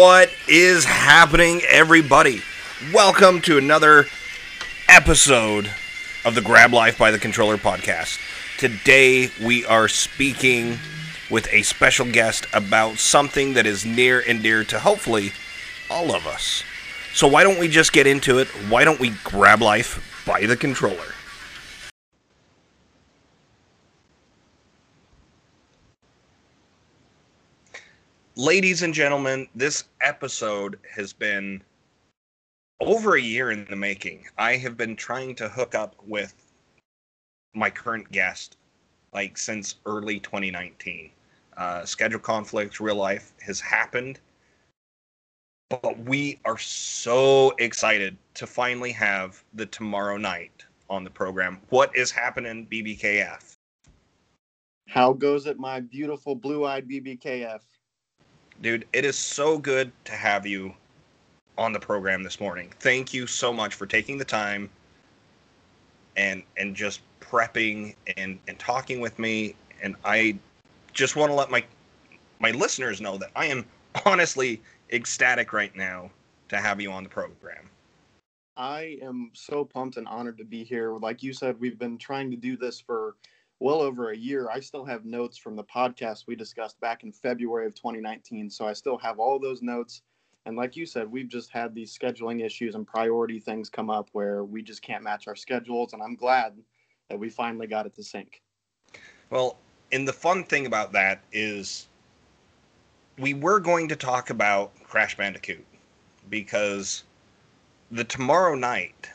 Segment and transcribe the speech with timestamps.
[0.00, 2.40] What is happening, everybody?
[2.90, 4.06] Welcome to another
[4.88, 5.70] episode
[6.24, 8.18] of the Grab Life by the Controller podcast.
[8.56, 10.78] Today, we are speaking
[11.30, 15.32] with a special guest about something that is near and dear to hopefully
[15.90, 16.64] all of us.
[17.12, 18.48] So, why don't we just get into it?
[18.70, 21.12] Why don't we grab life by the controller?
[28.40, 31.62] Ladies and gentlemen, this episode has been
[32.80, 34.24] over a year in the making.
[34.38, 36.32] I have been trying to hook up with
[37.54, 38.56] my current guest
[39.12, 41.10] like since early 2019.
[41.58, 44.20] Uh, schedule conflicts, real life has happened.
[45.68, 51.60] But we are so excited to finally have the tomorrow night on the program.
[51.68, 53.52] What is happening, BBKF?
[54.88, 57.60] How goes it, my beautiful blue eyed BBKF?
[58.62, 60.74] Dude, it is so good to have you
[61.56, 62.72] on the program this morning.
[62.80, 64.68] Thank you so much for taking the time
[66.16, 70.38] and and just prepping and and talking with me and I
[70.92, 71.64] just want to let my
[72.38, 73.64] my listeners know that I am
[74.04, 74.60] honestly
[74.92, 76.10] ecstatic right now
[76.48, 77.70] to have you on the program.
[78.56, 80.92] I am so pumped and honored to be here.
[80.92, 83.16] Like you said, we've been trying to do this for
[83.60, 84.48] well over a year.
[84.50, 88.50] I still have notes from the podcast we discussed back in February of 2019.
[88.50, 90.02] So I still have all those notes.
[90.46, 94.08] And like you said, we've just had these scheduling issues and priority things come up
[94.12, 95.92] where we just can't match our schedules.
[95.92, 96.54] And I'm glad
[97.10, 98.42] that we finally got it to sync.
[99.28, 99.58] Well,
[99.92, 101.86] and the fun thing about that is
[103.18, 105.64] we were going to talk about Crash Bandicoot
[106.30, 107.04] because
[107.90, 109.10] the tomorrow night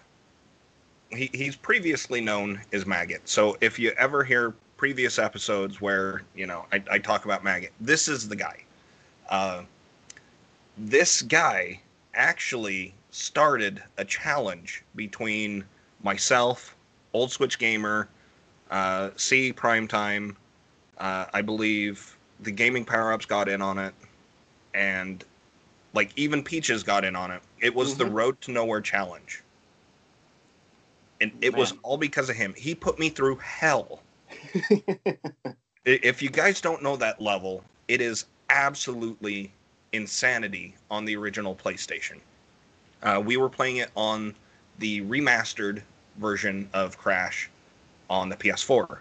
[1.15, 3.27] he, he's previously known as Maggot.
[3.27, 7.71] So if you ever hear previous episodes where you know I, I talk about Maggot,
[7.79, 8.63] this is the guy.
[9.29, 9.63] Uh,
[10.77, 11.79] this guy
[12.13, 15.63] actually started a challenge between
[16.03, 16.75] myself,
[17.13, 18.09] Old Switch Gamer,
[18.69, 20.35] uh, C Primetime,
[20.97, 23.93] uh, I believe the gaming power ups got in on it,
[24.73, 25.23] and
[25.93, 27.41] like even Peaches got in on it.
[27.61, 27.99] It was mm-hmm.
[27.99, 29.41] the Road to Nowhere challenge
[31.21, 31.59] and it Man.
[31.59, 32.53] was all because of him.
[32.57, 34.01] He put me through hell.
[35.85, 39.51] if you guys don't know that level, it is absolutely
[39.93, 42.19] insanity on the original PlayStation.
[43.03, 44.33] Uh, we were playing it on
[44.79, 45.81] the remastered
[46.17, 47.49] version of Crash
[48.09, 48.97] on the PS4,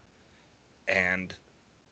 [0.88, 1.34] and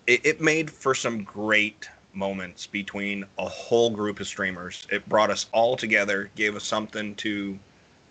[0.06, 4.86] it, it made for some great moments between a whole group of streamers.
[4.90, 7.58] It brought us all together, gave us something to,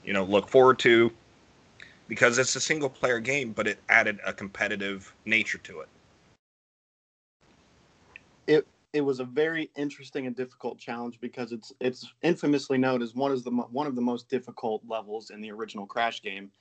[0.04, 1.12] you know, look forward to
[2.12, 5.88] because it's a single player game, but it added a competitive nature to it.
[8.48, 13.16] It it was a very interesting and difficult challenge because it's it's infamously known as
[13.16, 16.52] one of the one of the most difficult levels in the original Crash game.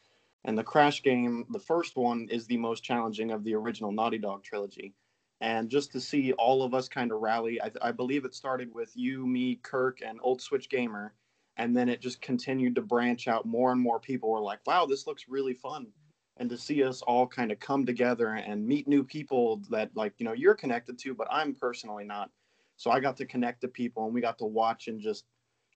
[0.44, 4.18] And the Crash game, the first one, is the most challenging of the original Naughty
[4.18, 4.94] Dog trilogy.
[5.40, 8.72] And just to see all of us kind of rally, I, I believe it started
[8.72, 11.12] with you, me, Kirk, and Old Switch Gamer
[11.60, 13.44] and then it just continued to branch out.
[13.44, 15.86] More and more people were like wow this looks really fun.
[16.38, 20.14] And to see us all kind of come together and meet new people that like
[20.16, 22.30] you know you're connected to but i'm personally not.
[22.76, 25.26] So i got to connect to people and we got to watch and just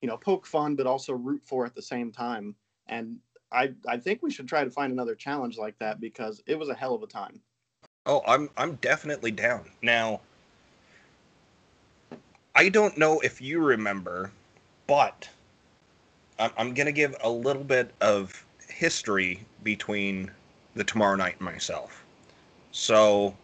[0.01, 2.57] you know poke fun but also root for at the same time.
[2.87, 3.19] And
[3.53, 6.71] i i think we should try to find another challenge like that because it was
[6.71, 7.43] a hell of a time.
[8.07, 9.67] Oh i'm i'm definitely down.
[9.83, 10.23] Now
[12.55, 14.31] i don't know if you remember
[14.87, 15.29] but
[16.39, 20.31] I'm going to give a little bit of history between
[20.75, 22.05] the Tomorrow Night and myself.
[22.73, 23.37] So,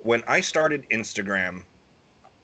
[0.00, 1.64] when I started Instagram,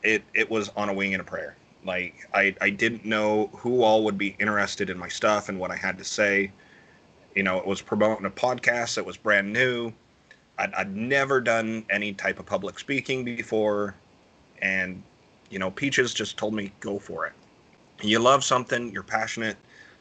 [0.03, 1.57] it it was on a wing and a prayer.
[1.85, 5.71] Like I I didn't know who all would be interested in my stuff and what
[5.71, 6.51] I had to say.
[7.35, 9.93] You know, it was promoting a podcast that was brand new.
[10.59, 13.95] I'd, I'd never done any type of public speaking before,
[14.61, 15.03] and
[15.49, 17.33] you know, Peaches just told me go for it
[18.05, 19.57] you love something, you're passionate,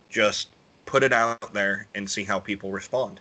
[0.09, 0.49] just
[0.85, 3.19] put it out there and see how people respond.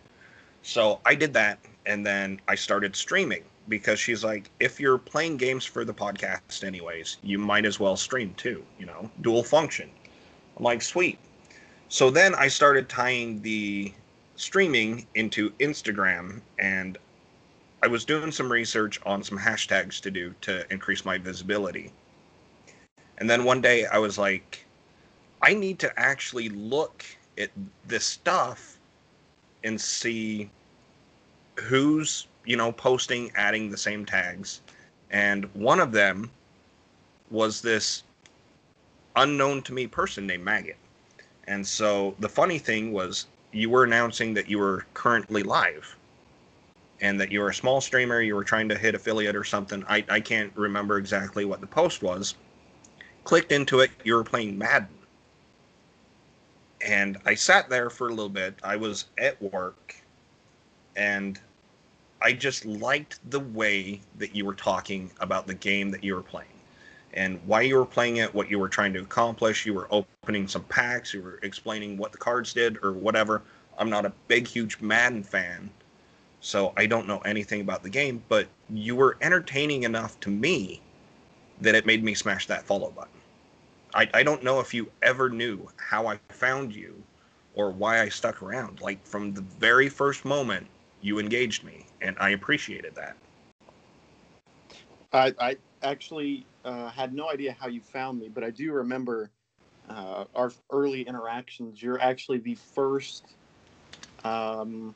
[0.63, 5.37] So I did that and then I started streaming because she's like, if you're playing
[5.37, 9.91] games for the podcast anyways, you might as well stream too, you know, dual function.
[10.57, 11.19] I'm like, sweet.
[11.89, 13.93] So then I started tying the
[14.37, 16.99] streaming into Instagram and
[17.83, 21.93] I was doing some research on some hashtags to do to increase my visibility.
[23.19, 24.65] And then one day I was like,
[25.43, 27.05] I need to actually look
[27.39, 27.51] at
[27.87, 28.79] this stuff
[29.65, 30.51] and see
[31.61, 34.61] who's, you know, posting, adding the same tags.
[35.11, 36.31] And one of them
[37.31, 38.03] was this
[39.17, 40.77] unknown to me person named Maggot.
[41.47, 45.97] And so the funny thing was you were announcing that you were currently live
[47.01, 49.85] and that you were a small streamer, you were trying to hit affiliate or something.
[49.89, 52.35] I, I can't remember exactly what the post was.
[53.25, 54.89] Clicked into it, you were playing Madden.
[56.87, 58.55] And I sat there for a little bit.
[58.63, 59.95] I was at work
[60.97, 61.39] and
[62.23, 66.23] I just liked the way that you were talking about the game that you were
[66.23, 66.49] playing
[67.15, 69.67] and why you were playing it, what you were trying to accomplish.
[69.67, 73.43] You were opening some packs, you were explaining what the cards did or whatever.
[73.79, 75.71] I'm not a big, huge Madden fan,
[76.41, 80.81] so I don't know anything about the game, but you were entertaining enough to me
[81.61, 83.20] that it made me smash that follow button.
[83.95, 87.03] I, I don't know if you ever knew how I found you
[87.55, 88.81] or why I stuck around.
[88.81, 90.67] Like from the very first moment,
[91.01, 93.17] you engaged me, and I appreciated that.
[95.13, 99.31] I, I actually uh, had no idea how you found me, but I do remember
[99.89, 101.83] uh, our early interactions.
[101.83, 103.25] You're actually the first
[104.25, 104.95] um,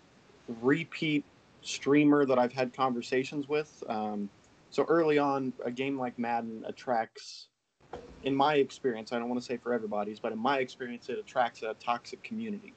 [0.60, 1.24] repeat
[1.62, 3.82] streamer that I've had conversations with.
[3.88, 4.28] Um,
[4.70, 7.48] so early on, a game like Madden attracts,
[8.22, 11.18] in my experience, I don't want to say for everybody's, but in my experience, it
[11.18, 12.72] attracts a toxic community.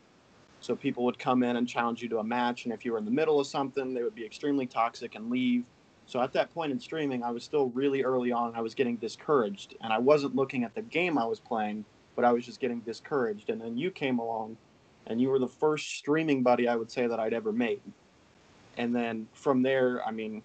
[0.60, 2.98] So people would come in and challenge you to a match, and if you were
[2.98, 5.64] in the middle of something, they would be extremely toxic and leave.
[6.08, 8.56] So at that point in streaming, I was still really early on.
[8.56, 11.86] I was getting discouraged, and I wasn't looking at the game I was playing,
[12.16, 13.50] but I was just getting discouraged.
[13.50, 14.58] And then you came along,
[15.06, 17.82] and you were the first streaming buddy I would say that I'd ever made.
[18.78, 20.42] And then from there, I mean,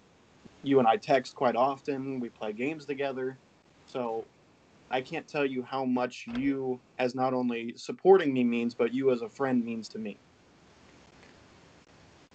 [0.63, 2.19] you and I text quite often.
[2.19, 3.37] We play games together.
[3.87, 4.25] So
[4.93, 9.11] I can't tell you how much you, as not only supporting me, means, but you
[9.11, 10.17] as a friend means to me.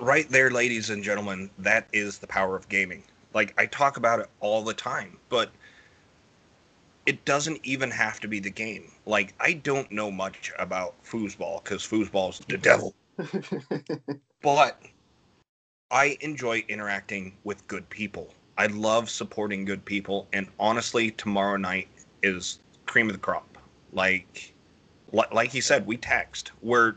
[0.01, 3.05] Right there, ladies and gentlemen, that is the power of gaming.
[3.33, 5.53] Like, I talk about it all the time, but
[7.07, 8.91] it doesn't even have to be the game.
[9.07, 12.93] Like, I don't know much about foosball because foosball's the devil.
[14.43, 14.83] but
[15.93, 18.35] I enjoy interacting with good people.
[18.57, 21.87] I love supporting good people, and honestly, tomorrow night
[22.23, 23.59] is cream of the crop.
[23.93, 24.55] Like,
[25.13, 26.53] like he said, we text.
[26.63, 26.97] We're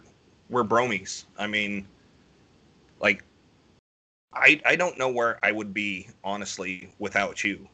[0.49, 1.25] we're bromies.
[1.37, 1.87] I mean,
[2.99, 3.23] like,
[4.33, 7.67] I I don't know where I would be honestly without you.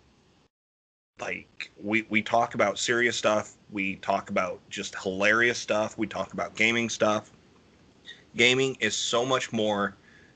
[1.20, 3.56] Like, we we talk about serious stuff.
[3.72, 5.98] We talk about just hilarious stuff.
[5.98, 7.32] We talk about gaming stuff.
[8.36, 9.96] Gaming is so much more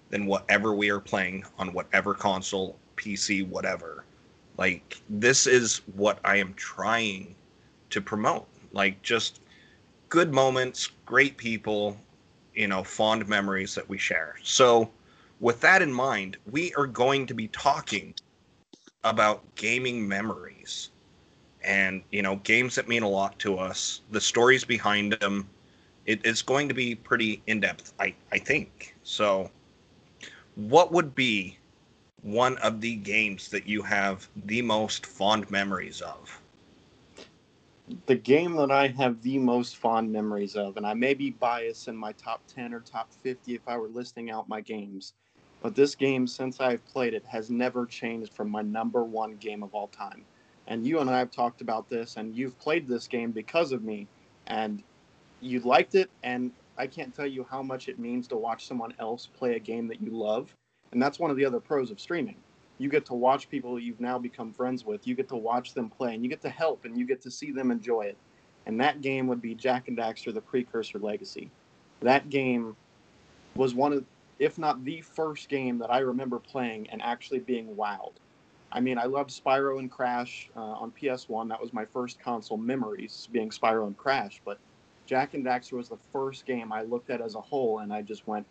[0.09, 4.03] than whatever we are playing on whatever console, PC, whatever.
[4.61, 7.33] Like this is what I am trying
[7.89, 8.47] to promote.
[8.73, 9.41] Like just
[10.09, 11.97] good moments, great people,
[12.53, 14.35] you know, fond memories that we share.
[14.43, 14.91] So
[15.39, 18.13] with that in mind, we are going to be talking
[19.03, 20.91] about gaming memories
[21.63, 25.49] and you know games that mean a lot to us the stories behind them
[26.05, 29.49] it, it's going to be pretty in-depth i i think so
[30.55, 31.57] what would be
[32.23, 36.41] one of the games that you have the most fond memories of?
[38.05, 41.87] The game that I have the most fond memories of, and I may be biased
[41.87, 45.13] in my top 10 or top 50 if I were listing out my games,
[45.61, 49.61] but this game, since I've played it, has never changed from my number one game
[49.61, 50.25] of all time.
[50.67, 53.83] And you and I have talked about this, and you've played this game because of
[53.83, 54.07] me,
[54.47, 54.81] and
[55.41, 58.93] you liked it, and I can't tell you how much it means to watch someone
[58.99, 60.55] else play a game that you love.
[60.91, 62.35] And that's one of the other pros of streaming.
[62.77, 65.05] You get to watch people you've now become friends with.
[65.07, 67.31] You get to watch them play and you get to help and you get to
[67.31, 68.17] see them enjoy it.
[68.65, 71.49] And that game would be Jak and Daxter the Precursor Legacy.
[72.01, 72.75] That game
[73.55, 74.05] was one of,
[74.39, 78.13] if not the first game that I remember playing and actually being wowed.
[78.71, 81.49] I mean, I loved Spyro and Crash uh, on PS1.
[81.49, 84.41] That was my first console memories, being Spyro and Crash.
[84.45, 84.59] But
[85.05, 88.01] Jak and Daxter was the first game I looked at as a whole, and I
[88.01, 88.45] just went,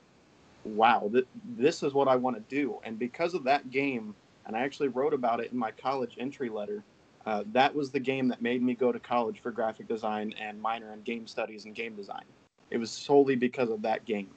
[0.64, 1.26] wow, th-
[1.56, 2.78] this is what I want to do.
[2.84, 4.14] And because of that game,
[4.46, 6.82] and I actually wrote about it in my college entry letter,
[7.26, 10.60] uh, that was the game that made me go to college for graphic design and
[10.60, 12.24] minor in game studies and game design.
[12.70, 14.30] It was solely because of that game.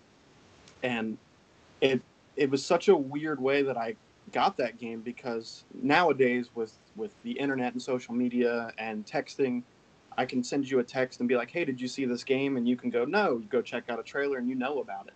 [0.82, 1.18] And
[1.82, 2.02] it
[2.36, 3.96] it was such a weird way that I
[4.32, 9.64] got that game because nowadays with with the internet and social media and texting,
[10.18, 12.58] I can send you a text and be like, "Hey, did you see this game?"
[12.58, 15.08] And you can go, "No." You go check out a trailer and you know about
[15.08, 15.14] it.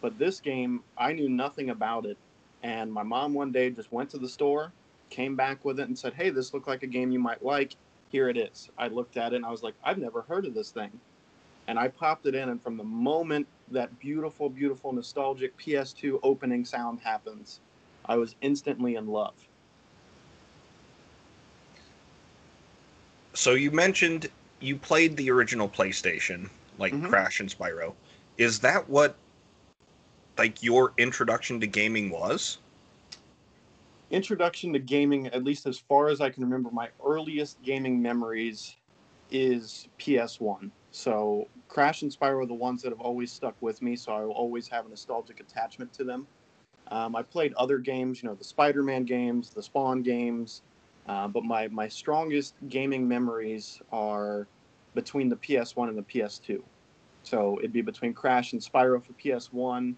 [0.00, 2.18] But this game, I knew nothing about it,
[2.62, 4.72] and my mom one day just went to the store,
[5.10, 7.76] came back with it, and said, "Hey, this looked like a game you might like.
[8.10, 10.54] Here it is." I looked at it and I was like, "I've never heard of
[10.54, 11.00] this thing,"
[11.66, 16.64] and I popped it in, and from the moment that beautiful, beautiful, nostalgic PS2 opening
[16.64, 17.60] sound happens,
[18.04, 19.34] I was instantly in love.
[23.34, 26.48] So you mentioned you played the original PlayStation,
[26.78, 27.08] like Mhm.
[27.08, 27.94] Crash and Spyro.
[28.38, 29.16] Is that what
[30.38, 32.58] like your introduction to gaming was?
[34.10, 38.76] introduction to gaming, at least as far as I can remember, my earliest gaming memories
[39.30, 40.70] is PS1.
[40.92, 44.20] So Crash and Spyro are the ones that have always stuck with me, so I
[44.24, 46.26] will always have a nostalgic attachment to them.
[46.88, 50.62] Um, I played other games, you know, the Spider-Man games, the Spawn games,
[51.08, 54.46] uh, but my my strongest gaming memories are
[54.94, 56.62] between the PS1 and the PS2.
[57.24, 59.96] So it'd be between Crash and Spyro for PS1,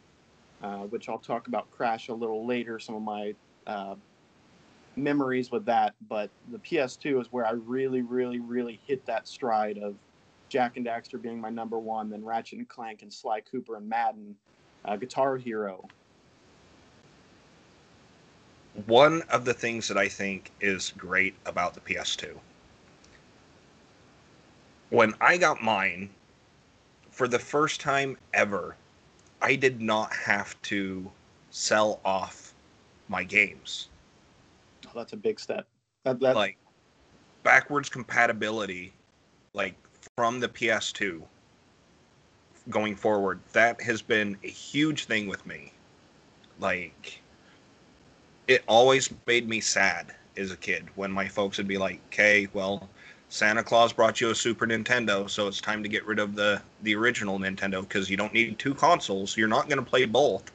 [0.63, 2.79] uh, which I'll talk about Crash a little later.
[2.79, 3.35] Some of my
[3.67, 3.95] uh,
[4.97, 9.79] memories with that, but the PS2 is where I really, really, really hit that stride
[9.79, 9.95] of
[10.49, 13.89] Jak and Daxter being my number one, then Ratchet and Clank and Sly Cooper and
[13.89, 14.35] Madden,
[14.85, 15.87] uh, Guitar Hero.
[18.87, 22.37] One of the things that I think is great about the PS2.
[24.91, 26.09] When I got mine,
[27.11, 28.77] for the first time ever,
[29.41, 31.11] I did not have to
[31.51, 32.55] sell off
[33.09, 33.89] my games.
[34.87, 35.67] Oh, that's a big step.
[36.05, 36.57] That, that, like
[37.43, 38.93] backwards compatibility
[39.55, 39.75] like
[40.17, 41.23] from the PS2
[42.69, 45.73] going forward that has been a huge thing with me
[46.61, 47.21] like
[48.47, 52.47] it always made me sad as a kid when my folks would be like okay
[52.53, 52.89] well
[53.31, 56.63] Santa Claus brought you a Super Nintendo so it's time to get rid of the
[56.83, 60.51] the original Nintendo because you don't need two consoles you're not going to play both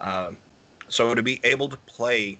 [0.00, 0.36] um,
[0.88, 2.38] so to be able to play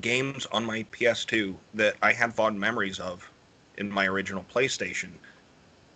[0.00, 3.30] games on my PS2 that I had fond memories of
[3.78, 5.10] in my original PlayStation.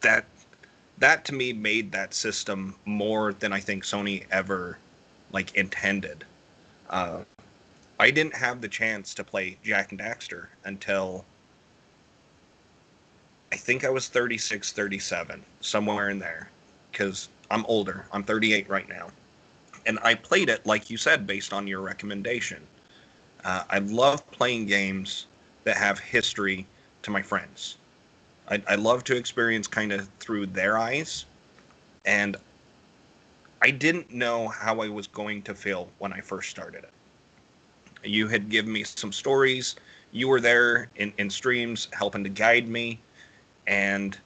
[0.00, 0.24] That
[0.98, 4.78] that to me made that system more than I think Sony ever
[5.32, 6.24] like intended.
[6.90, 7.20] Uh,
[8.00, 11.24] I didn't have the chance to play Jak and Daxter until
[13.52, 16.50] I think I was 36, 37, somewhere in there,
[16.90, 18.06] because I'm older.
[18.12, 19.08] I'm 38 right now.
[19.86, 22.62] And I played it, like you said, based on your recommendation.
[23.44, 25.26] Uh, I love playing games
[25.64, 26.66] that have history
[27.02, 27.76] to my friends.
[28.48, 31.24] I, I love to experience kind of through their eyes.
[32.04, 32.36] And
[33.62, 38.08] I didn't know how I was going to feel when I first started it.
[38.08, 39.76] You had given me some stories.
[40.12, 43.00] You were there in, in streams helping to guide me.
[43.68, 44.18] And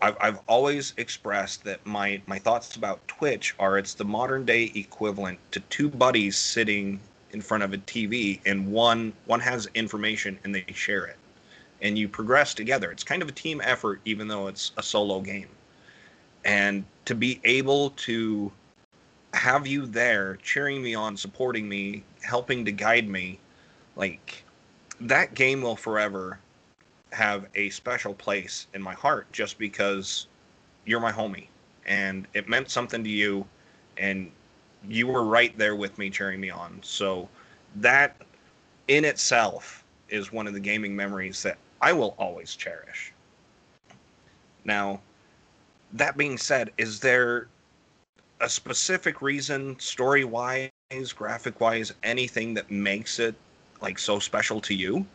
[0.00, 4.72] I've, I've always expressed that my, my thoughts about Twitch are it's the modern day
[4.74, 6.98] equivalent to two buddies sitting
[7.32, 11.16] in front of a TV and one one has information and they share it
[11.82, 12.90] and you progress together.
[12.90, 15.48] It's kind of a team effort even though it's a solo game.
[16.44, 18.50] And to be able to
[19.34, 23.38] have you there cheering me on, supporting me, helping to guide me,
[23.94, 24.42] like
[25.00, 26.38] that game will forever
[27.12, 30.26] have a special place in my heart just because
[30.84, 31.46] you're my homie
[31.86, 33.46] and it meant something to you
[33.96, 34.30] and
[34.88, 36.78] you were right there with me cheering me on.
[36.82, 37.28] So
[37.76, 38.16] that
[38.88, 43.12] in itself is one of the gaming memories that I will always cherish.
[44.64, 45.00] Now,
[45.92, 47.48] that being said, is there
[48.40, 50.70] a specific reason, story wise,
[51.14, 53.34] graphic wise, anything that makes it
[53.80, 55.06] like so special to you?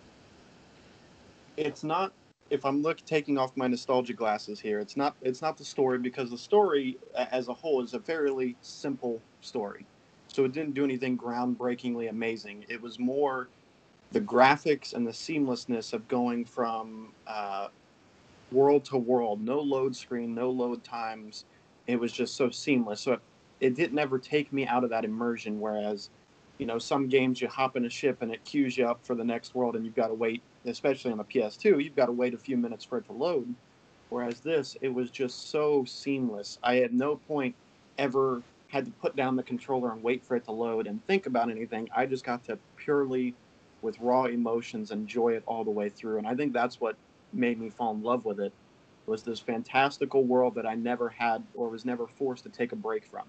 [1.57, 2.13] It's not
[2.49, 5.97] if I'm look taking off my nostalgia glasses here, it's not it's not the story
[5.97, 9.85] because the story as a whole is a fairly simple story.
[10.27, 12.65] So it didn't do anything groundbreakingly amazing.
[12.69, 13.49] It was more
[14.11, 17.67] the graphics and the seamlessness of going from uh,
[18.51, 21.45] world to world, no load screen, no load times.
[21.87, 23.01] It was just so seamless.
[23.01, 23.21] So it,
[23.59, 25.59] it didn't ever take me out of that immersion.
[25.59, 26.09] Whereas,
[26.57, 29.15] you know, some games you hop in a ship and it queues you up for
[29.15, 32.11] the next world and you've got to wait, especially on the PS2, you've got to
[32.11, 33.53] wait a few minutes for it to load.
[34.09, 36.59] Whereas this, it was just so seamless.
[36.63, 37.55] I at no point
[37.97, 41.25] ever had to put down the controller and wait for it to load and think
[41.25, 41.89] about anything.
[41.95, 43.35] I just got to purely,
[43.81, 46.19] with raw emotions, enjoy it all the way through.
[46.19, 46.95] And I think that's what
[47.33, 48.53] made me fall in love with it.
[49.05, 52.75] Was this fantastical world that I never had or was never forced to take a
[52.75, 53.25] break from.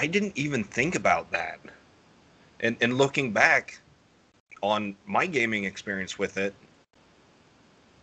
[0.00, 1.60] I didn't even think about that.
[2.60, 3.80] And and looking back
[4.62, 6.54] on my gaming experience with it,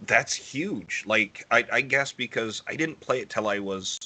[0.06, 1.04] that's huge.
[1.08, 3.98] Like I, I guess because I didn't play it till I was,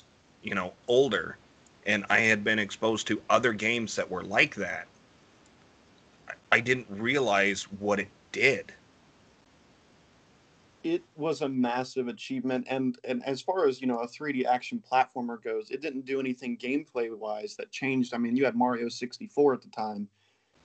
[0.41, 1.37] you know, older
[1.85, 4.87] and I had been exposed to other games that were like that.
[6.29, 8.71] I, I didn't realize what it did.
[10.83, 14.81] It was a massive achievement and and as far as you know a 3d action
[14.91, 18.89] platformer goes it didn't do anything gameplay wise that changed i mean you had mario
[18.89, 20.07] 64 at the time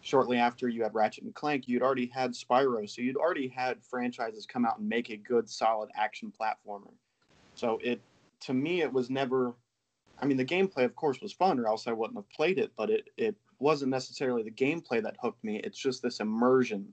[0.07, 3.83] shortly after you had Ratchet and Clank, you'd already had Spyro, so you'd already had
[3.83, 6.93] franchises come out and make a good, solid action platformer.
[7.57, 8.01] So it,
[8.43, 9.55] to me, it was never.
[10.23, 12.71] I mean, the gameplay, of course, was fun, or else I wouldn't have played it.
[12.77, 15.61] But it it wasn't necessarily the gameplay that hooked me.
[15.65, 16.93] It's just this immersion.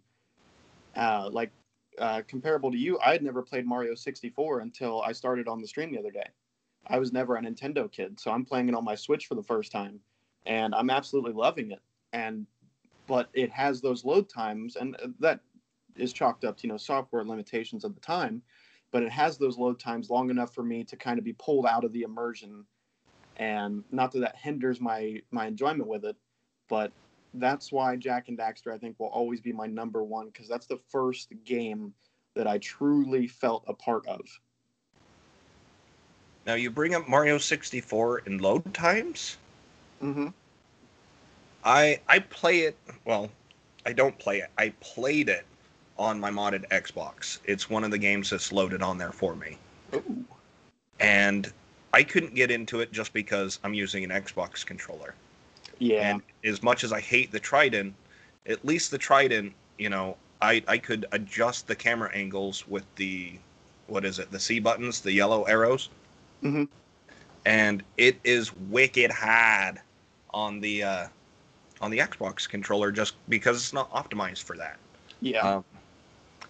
[0.96, 1.52] Uh, like
[2.00, 5.68] uh, comparable to you, I had never played Mario 64 until I started on the
[5.68, 6.28] stream the other day.
[6.88, 9.44] I was never a Nintendo kid, so I'm playing it on my Switch for the
[9.44, 10.00] first time,
[10.46, 11.82] and I'm absolutely loving it.
[12.12, 12.46] And
[13.08, 15.40] but it has those load times, and that
[15.96, 18.42] is chalked up to you know software limitations of the time.
[18.92, 21.66] But it has those load times long enough for me to kind of be pulled
[21.66, 22.66] out of the immersion,
[23.38, 26.18] and not that that hinders my my enjoyment with it,
[26.68, 26.92] but
[27.36, 30.68] that's why Jak and Daxter I think will always be my number one because that's
[30.68, 31.94] the first game
[32.36, 34.22] that I truly felt a part of.
[36.46, 39.38] Now you bring up Mario 64 in load times.
[40.02, 40.28] Mm-hmm.
[41.64, 42.78] I I play it.
[43.06, 43.30] Well,
[43.86, 44.50] I don't play it.
[44.58, 45.46] I played it
[45.98, 47.40] on my modded Xbox.
[47.46, 49.58] It's one of the games that's loaded on there for me.
[49.94, 50.26] Ooh.
[51.00, 51.52] And
[51.94, 55.14] I couldn't get into it just because I'm using an Xbox controller.
[55.80, 56.10] Yeah.
[56.10, 57.94] And as much as I hate the Trident,
[58.46, 63.40] at least the Trident, you know, I I could adjust the camera angles with the
[63.88, 64.32] what is it?
[64.32, 65.90] The C buttons, the yellow arrows.
[66.44, 66.66] Mm-hmm.
[67.46, 69.80] And it is wicked hard
[70.34, 71.08] on the uh,
[71.82, 74.78] on the Xbox controller just because it's not optimized for that.
[75.20, 75.40] yeah.
[75.40, 75.66] Um,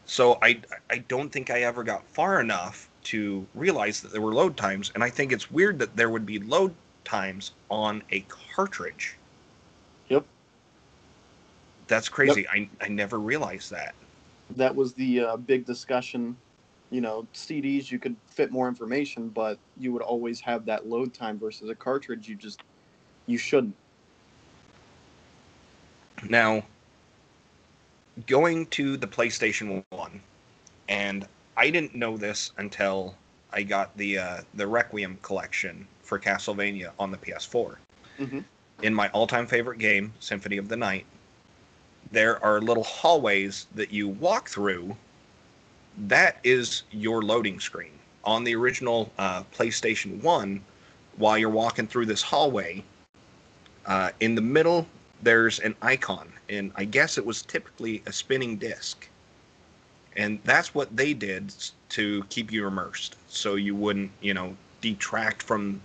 [0.06, 4.34] so I I don't think I ever got far enough to realize that there were
[4.34, 6.74] load times, and I think it's weird that there would be load
[7.04, 8.22] times on a
[8.56, 9.18] cartridge.
[10.10, 10.26] Yep.
[11.88, 12.48] That's crazy.
[12.48, 13.94] I I never realized that.
[14.56, 16.36] that was the uh, big discussion.
[16.92, 21.14] You know, CDs you could fit more information, but you would always have that load
[21.14, 22.28] time versus a cartridge.
[22.28, 22.62] You just
[23.26, 23.76] you shouldn't.
[26.30, 26.64] Now,
[28.28, 30.22] going to the PlayStation One,
[30.88, 33.16] and I didn't know this until
[33.52, 37.80] I got the uh, the Requiem collection for Castlevania on the PS4.
[38.20, 38.44] Mhm.
[38.82, 41.06] In my all-time favorite game, Symphony of the Night,
[42.12, 44.96] there are little hallways that you walk through.
[45.98, 50.64] That is your loading screen on the original uh, PlayStation One.
[51.18, 52.84] While you're walking through this hallway,
[53.86, 54.88] uh, in the middle
[55.22, 59.08] there's an icon, and I guess it was typically a spinning disc.
[60.16, 61.54] And that's what they did
[61.90, 65.82] to keep you immersed, so you wouldn't, you know, detract from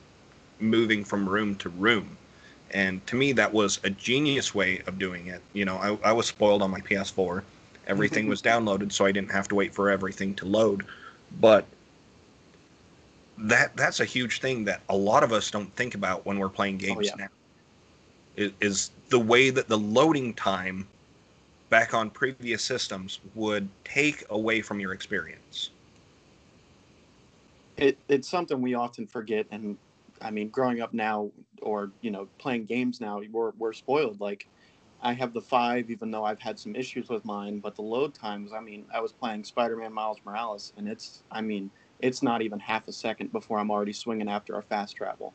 [0.61, 2.17] moving from room to room.
[2.71, 5.41] And to me, that was a genius way of doing it.
[5.55, 7.43] You know, I, I was spoiled on my PS4.
[7.87, 10.85] Everything was downloaded, so I didn't have to wait for everything to load.
[11.41, 11.65] But
[13.39, 16.49] that that's a huge thing that a lot of us don't think about when we're
[16.49, 17.15] playing oh, games yeah.
[17.17, 17.29] now
[18.37, 20.87] is, is the way that the loading time
[21.71, 25.71] back on previous systems would take away from your experience.
[27.77, 29.77] It it's something we often forget, and
[30.23, 31.31] I mean, growing up now,
[31.63, 34.21] or you know, playing games now, we're we're spoiled.
[34.21, 34.49] Like,
[35.03, 37.61] I have the five, even though I've had some issues with mine.
[37.61, 41.41] But the load times, I mean, I was playing Spider-Man Miles Morales, and it's, I
[41.41, 45.35] mean, it's not even half a second before I'm already swinging after our fast travel.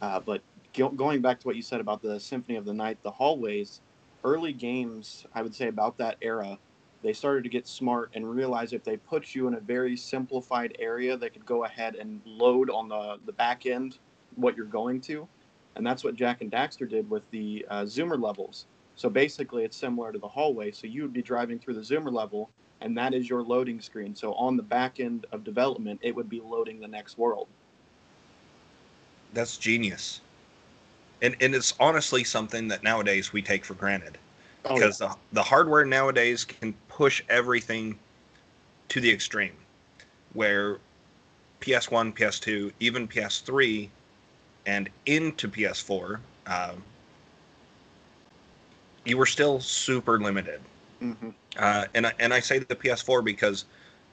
[0.00, 0.42] Uh, but
[0.74, 3.80] go, going back to what you said about the Symphony of the Night, the hallways,
[4.24, 6.58] early games, I would say about that era,
[7.02, 10.76] they started to get smart and realize if they put you in a very simplified
[10.78, 13.98] area, they could go ahead and load on the, the back end
[14.34, 15.28] what you're going to.
[15.76, 18.66] And that's what Jak and Daxter did with the uh, Zoomer levels.
[18.96, 20.72] So basically, it's similar to the hallway.
[20.72, 24.16] So you would be driving through the Zoomer level, and that is your loading screen.
[24.16, 27.46] So on the back end of development, it would be loading the next world.
[29.34, 30.20] That's genius.
[31.22, 34.18] And and it's honestly something that nowadays we take for granted.
[34.64, 34.80] Oh, yeah.
[34.80, 37.98] because the, the hardware nowadays can push everything
[38.88, 39.52] to the extreme
[40.34, 40.78] where
[41.60, 43.88] ps1 ps2 even ps3
[44.66, 46.82] and into ps4 um,
[49.04, 50.60] you were still super limited
[51.02, 51.32] Mhm.
[51.58, 53.64] uh, and, I, and i say the ps4 because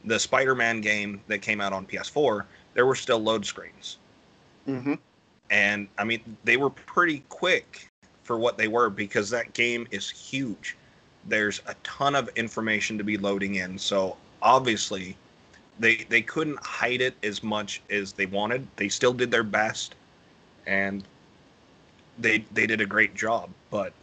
[0.06, 3.98] the spider-man game that came out on ps4 there were still load screens
[4.68, 5.00] Mhm.
[5.50, 7.90] and I mean they were pretty quick
[8.26, 10.76] for what they were because that game is huge.
[11.28, 15.16] There's a ton of information to be loading in, so obviously
[15.80, 18.68] they they couldn't hide it as much as they wanted.
[18.76, 19.96] They still did their best,
[20.66, 21.04] and
[22.18, 23.50] they they did a great job.
[23.70, 23.94] But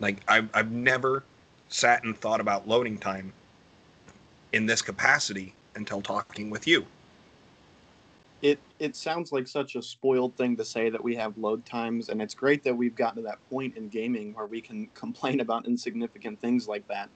[0.00, 1.24] like I've I've never
[1.68, 3.32] sat and thought about loading time
[4.52, 6.86] in this capacity until talking with you.
[8.84, 12.20] It sounds like such a spoiled thing to say that we have load times and
[12.20, 15.66] it's great that we've gotten to that point in gaming where we can complain about
[15.66, 17.08] insignificant things like that.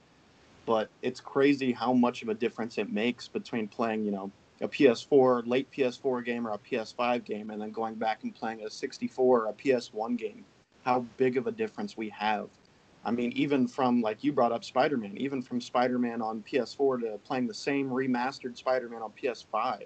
[0.65, 4.67] But it's crazy how much of a difference it makes between playing you know a
[4.67, 8.69] ps4 late ps4 game or a ps5 game and then going back and playing a
[8.69, 10.43] 64 or a ps1 game.
[10.83, 12.49] How big of a difference we have.
[13.05, 17.19] I mean even from like you brought up spider-man even from spider-man on ps4 to
[17.19, 19.83] playing the same remastered spider-man on ps5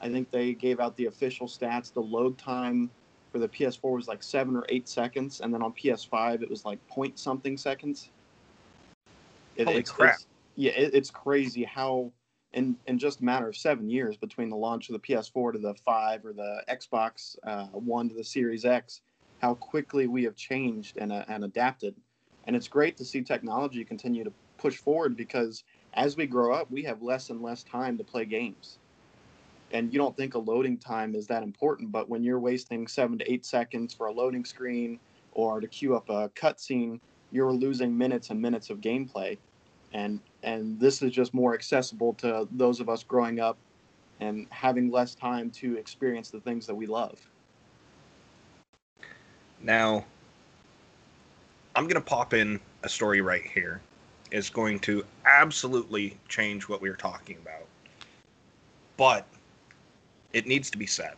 [0.00, 1.92] I think they gave out the official stats.
[1.92, 2.90] The load time
[3.32, 6.64] for the PS4 was like seven or eight seconds, and then on PS5 it was
[6.64, 8.10] like point something seconds.
[9.56, 10.14] It, Holy it's, crap.
[10.14, 12.12] it's- yeah, it, it's crazy how
[12.52, 15.58] in in just a matter of seven years between the launch of the PS4 to
[15.58, 19.02] the five or the Xbox uh, One to the Series X,
[19.40, 21.94] how quickly we have changed and uh, and adapted.
[22.46, 26.70] And it's great to see technology continue to push forward because as we grow up,
[26.70, 28.78] we have less and less time to play games
[29.76, 33.18] and you don't think a loading time is that important, but when you're wasting seven
[33.18, 34.98] to eight seconds for a loading screen
[35.32, 36.98] or to queue up a cutscene,
[37.30, 39.36] you're losing minutes and minutes of gameplay.
[39.92, 43.58] And and this is just more accessible to those of us growing up
[44.20, 47.20] and having less time to experience the things that we love.
[49.62, 50.06] Now,
[51.74, 53.82] I'm going to pop in a story right here.
[54.30, 57.66] It's going to absolutely change what we were talking about.
[58.96, 59.26] But
[60.32, 61.14] it needs to be said.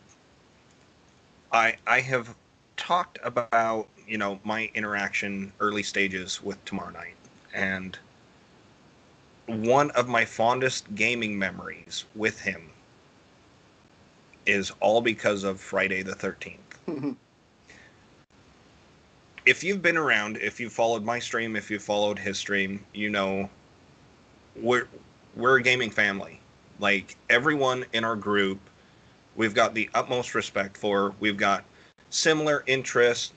[1.51, 2.35] I I have
[2.77, 7.15] talked about, you know, my interaction early stages with Tomorrow Night
[7.53, 7.97] and
[9.47, 12.69] one of my fondest gaming memories with him
[14.45, 17.11] is all because of Friday the 13th mm-hmm.
[19.45, 23.09] if you've been around, if you followed my stream, if you followed his stream, you
[23.09, 23.49] know
[24.55, 24.87] we're
[25.35, 26.39] we're a gaming family.
[26.79, 28.59] Like everyone in our group,
[29.39, 31.15] we've got the utmost respect for.
[31.21, 31.63] We've got
[32.09, 33.31] similar interests,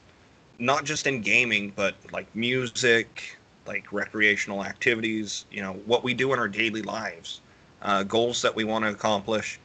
[0.59, 5.47] not just in gaming, but like music, like recreational activities.
[5.51, 7.41] You know what we do in our daily lives,
[7.81, 9.61] uh, goals that we want to accomplish,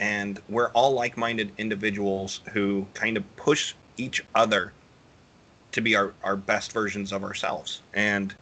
[0.00, 4.72] and we're all like-minded individuals who kind of push each other
[5.70, 7.82] to be our, our best versions of ourselves.
[7.94, 8.34] And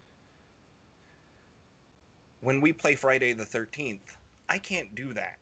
[2.41, 4.17] when we play Friday the 13th,
[4.49, 5.39] I can't do that.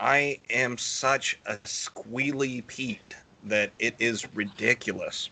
[0.00, 5.30] I am such a squealy Pete that it is ridiculous.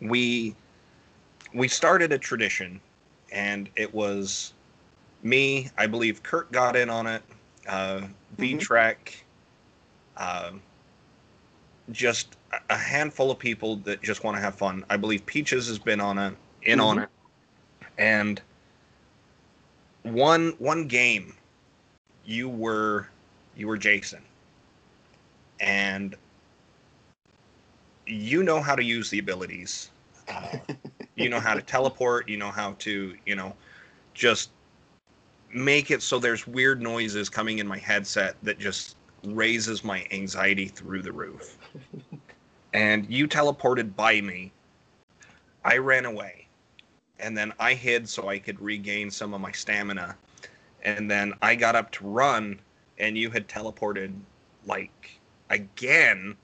[0.00, 0.54] We
[1.54, 2.80] we started a tradition
[3.32, 4.52] and it was
[5.22, 7.22] me, I believe Kurt got in on it,
[7.66, 8.02] uh
[8.38, 9.24] V Trek,
[10.16, 10.52] uh,
[11.90, 12.36] just
[12.68, 14.84] a- handful of people that just want to have fun.
[14.90, 17.02] I believe Peaches has been on it, in on Mhm.
[17.04, 17.08] it,
[17.98, 18.42] and
[20.02, 21.34] one one game,
[22.24, 23.08] you were
[23.56, 24.22] you were Jason,
[25.60, 26.16] and
[28.06, 29.90] you know how to use the abilities.
[30.28, 30.58] Uh,
[31.16, 32.28] you know how to teleport.
[32.28, 33.54] You know how to you know
[34.14, 34.50] just
[35.52, 40.66] make it so there's weird noises coming in my headset that just raises my anxiety
[40.68, 41.58] through the roof
[42.72, 44.52] and you teleported by me.
[45.64, 46.46] I ran away.
[47.18, 50.16] And then I hid so I could regain some of my stamina.
[50.84, 52.60] And then I got up to run,
[52.98, 54.12] and you had teleported,
[54.66, 55.18] like,
[55.50, 56.36] again,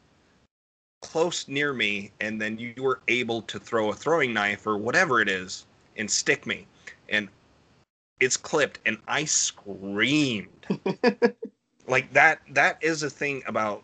[1.01, 2.11] close near me.
[2.21, 6.11] And then you were able to throw a throwing knife or whatever it is and
[6.11, 6.67] stick me.
[7.09, 7.29] And
[8.21, 10.67] it's clipped, and I screamed.
[11.87, 13.83] like, that, that is a thing about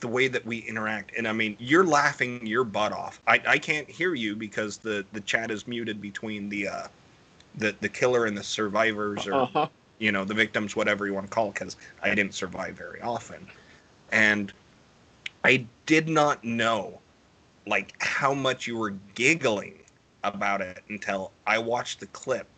[0.00, 3.58] the way that we interact and i mean you're laughing your butt off i, I
[3.58, 6.88] can't hear you because the the chat is muted between the uh
[7.58, 9.68] the the killer and the survivors or Uh-huh.
[9.98, 13.00] You know the victims whatever you want to call it because i didn't survive very
[13.00, 13.46] often
[14.12, 14.52] and
[15.44, 17.00] i did not know
[17.66, 19.78] like how much you were giggling
[20.24, 22.48] about it until i watched the clip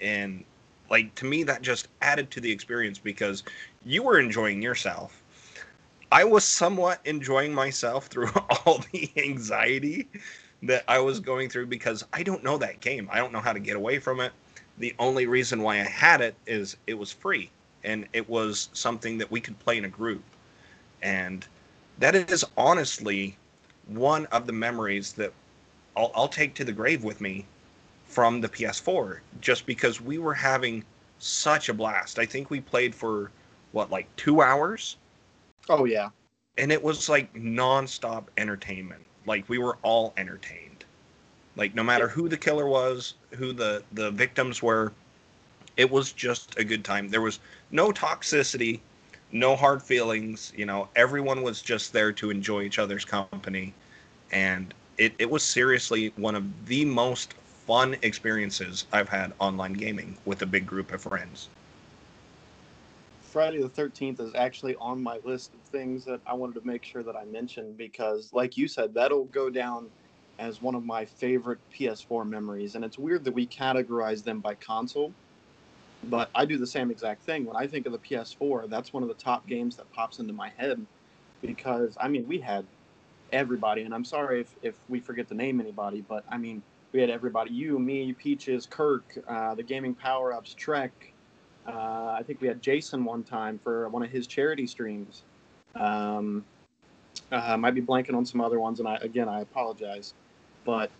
[0.00, 0.44] and
[0.90, 3.42] like to me that just added to the experience because
[3.84, 5.22] you were enjoying yourself
[6.12, 8.30] I was somewhat enjoying myself through
[8.66, 10.08] all the anxiety
[10.62, 13.08] that I was going through because I don't know that game.
[13.10, 14.32] I don't know how to get away from it.
[14.78, 17.50] The only reason why I had it is it was free
[17.84, 20.22] and it was something that we could play in a group.
[21.02, 21.46] And
[21.98, 23.36] that is honestly
[23.86, 25.32] one of the memories that
[25.96, 27.46] I'll, I'll take to the grave with me
[28.06, 30.84] from the PS4 just because we were having
[31.18, 32.18] such a blast.
[32.18, 33.30] I think we played for
[33.72, 34.96] what, like two hours?
[35.68, 36.10] Oh yeah.
[36.58, 39.04] and it was like nonstop entertainment.
[39.26, 40.73] Like we were all entertained.
[41.56, 44.92] Like no matter who the killer was, who the the victims were,
[45.76, 47.08] it was just a good time.
[47.08, 47.40] There was
[47.70, 48.80] no toxicity,
[49.32, 50.52] no hard feelings.
[50.56, 53.72] You know, everyone was just there to enjoy each other's company,
[54.32, 57.34] and it, it was seriously one of the most
[57.66, 61.48] fun experiences I've had online gaming with a big group of friends.
[63.22, 66.84] Friday the 13th is actually on my list of things that I wanted to make
[66.84, 69.88] sure that I mentioned because, like you said, that'll go down
[70.38, 72.74] as one of my favorite PS4 memories.
[72.74, 75.12] And it's weird that we categorize them by console,
[76.04, 77.44] but I do the same exact thing.
[77.44, 80.32] When I think of the PS4, that's one of the top games that pops into
[80.32, 80.84] my head
[81.40, 82.64] because, I mean, we had
[83.32, 87.00] everybody, and I'm sorry if, if we forget to name anybody, but I mean, we
[87.00, 91.12] had everybody you, me, Peaches, Kirk, uh, the Gaming Power Ups, Trek.
[91.66, 95.22] Uh, I think we had Jason one time for one of his charity streams.
[95.74, 96.44] Um,
[97.32, 100.14] uh, might be blanking on some other ones, and I again I apologize,
[100.64, 100.90] but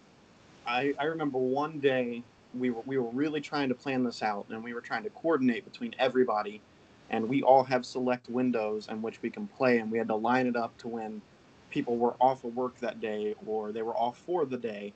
[0.67, 2.23] I, I remember one day
[2.55, 5.11] we were we were really trying to plan this out, and we were trying to
[5.11, 6.61] coordinate between everybody,
[7.11, 10.15] and we all have select windows in which we can play, and we had to
[10.15, 11.21] line it up to when
[11.71, 14.93] people were off of work that day or they were off for the day,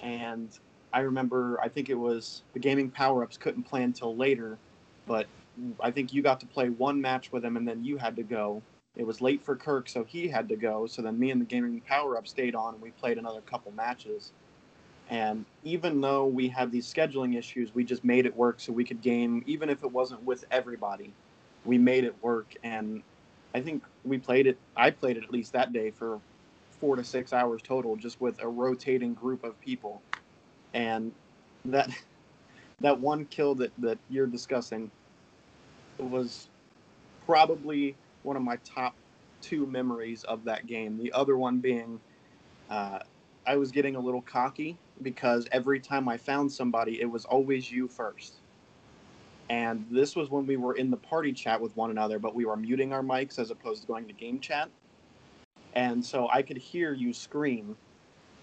[0.00, 0.48] and
[0.92, 4.58] I remember I think it was the gaming power ups couldn't play until later,
[5.06, 5.26] but
[5.80, 8.22] I think you got to play one match with him, and then you had to
[8.22, 8.62] go.
[8.96, 10.86] It was late for Kirk, so he had to go.
[10.86, 13.72] So then me and the gaming power up stayed on, and we played another couple
[13.72, 14.32] matches.
[15.08, 18.84] And even though we had these scheduling issues, we just made it work so we
[18.84, 21.12] could game, even if it wasn't with everybody.
[21.64, 23.02] We made it work, and
[23.54, 24.58] I think we played it.
[24.76, 26.20] I played it at least that day for
[26.80, 30.00] four to six hours total, just with a rotating group of people.
[30.72, 31.12] And
[31.66, 31.90] that
[32.80, 34.90] that one kill that that you're discussing
[35.98, 36.48] was
[37.26, 38.94] probably one of my top
[39.40, 40.98] two memories of that game.
[40.98, 42.00] The other one being,
[42.68, 43.00] uh,
[43.46, 47.70] I was getting a little cocky because every time I found somebody, it was always
[47.70, 48.34] you first.
[49.48, 52.44] And this was when we were in the party chat with one another, but we
[52.44, 54.68] were muting our mics as opposed to going to game chat.
[55.74, 57.76] And so I could hear you scream.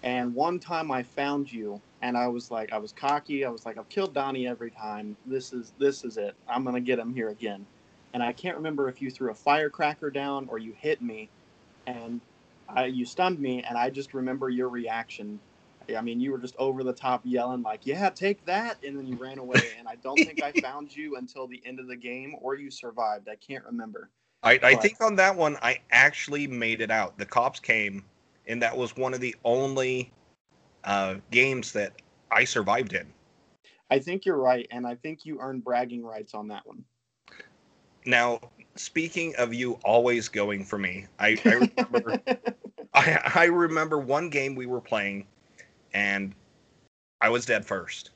[0.02, 3.44] And one time I found you and I was like, I was cocky.
[3.44, 5.16] I was like, I've killed Donnie every time.
[5.26, 6.34] This is this is it.
[6.48, 7.66] I'm gonna get him here again.
[8.18, 11.30] And I can't remember if you threw a firecracker down or you hit me,
[11.86, 12.20] and
[12.68, 13.62] I, you stunned me.
[13.62, 15.38] And I just remember your reaction.
[15.96, 19.06] I mean, you were just over the top yelling like, "Yeah, take that!" And then
[19.06, 19.74] you ran away.
[19.78, 22.72] And I don't think I found you until the end of the game, or you
[22.72, 23.28] survived.
[23.28, 24.10] I can't remember.
[24.42, 27.18] I, I think on that one, I actually made it out.
[27.18, 28.04] The cops came,
[28.48, 30.10] and that was one of the only
[30.82, 31.92] uh, games that
[32.32, 33.12] I survived in.
[33.88, 36.82] I think you're right, and I think you earned bragging rights on that one.
[38.08, 38.40] Now,
[38.76, 42.18] speaking of you always going for me, I I remember,
[42.94, 45.26] I, I remember one game we were playing,
[45.94, 46.34] and
[47.20, 48.10] I was dead first,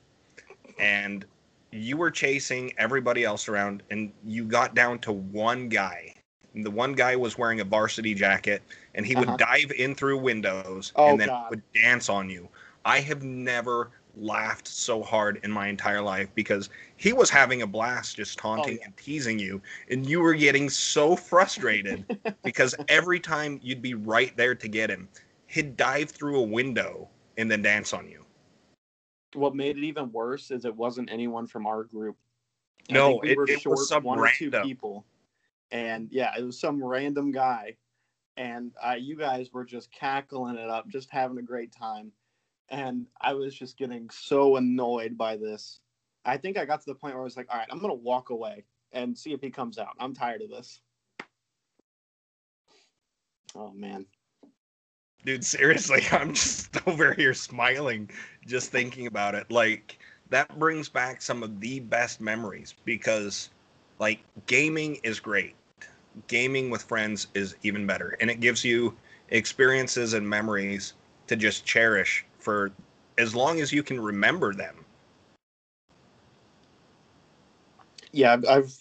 [0.78, 1.24] and
[1.72, 6.14] you were chasing everybody else around, and you got down to one guy.
[6.54, 8.62] And the one guy was wearing a varsity jacket,
[8.94, 9.38] and he would Uh-huh.
[9.38, 11.50] dive in through windows Oh, and then God.
[11.50, 12.48] would dance on you.
[12.84, 17.66] I have never laughed so hard in my entire life because he was having a
[17.66, 18.84] blast just taunting Oh, yeah.
[18.86, 22.04] and teasing you, and you were getting so frustrated
[22.44, 25.08] because every time you'd be right there to get him,
[25.46, 28.24] he'd dive through a window and then dance on you.
[29.34, 32.16] what made it even worse is it wasn't anyone from our group.
[32.90, 34.66] No, we it- were it was some one or two random.
[34.68, 35.06] people,
[35.70, 37.76] and yeah, it was some random guy,
[38.36, 42.12] and uh, you guys were just cackling it up, just having a great time,
[42.72, 45.78] and I was just getting so annoyed by this.
[46.24, 47.94] I think I got to the point where I was like, all right, I'm gonna
[47.94, 49.94] walk away and see if he comes out.
[50.00, 50.80] I'm tired of this.
[53.54, 54.06] Oh man.
[55.24, 58.10] Dude, seriously, I'm just over here smiling
[58.46, 59.50] just thinking about it.
[59.50, 59.98] Like
[60.30, 63.50] that brings back some of the best memories because
[63.98, 65.54] like gaming is great.
[66.26, 68.96] Gaming with friends is even better and it gives you
[69.28, 70.94] experiences and memories
[71.26, 72.72] to just cherish for
[73.18, 74.82] as long as you can remember them.
[78.12, 78.72] yeah I've,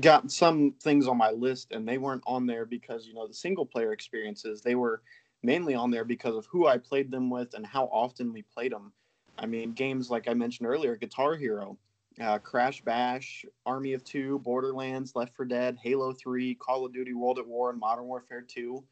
[0.00, 3.34] got some things on my list and they weren't on there because you know the
[3.34, 5.02] single player experiences they were
[5.42, 8.72] mainly on there because of who i played them with and how often we played
[8.72, 8.90] them
[9.38, 11.76] i mean games like i mentioned earlier guitar hero
[12.22, 17.12] uh, crash bash army of two borderlands left for dead halo 3 call of duty
[17.12, 18.82] world at war and modern warfare 2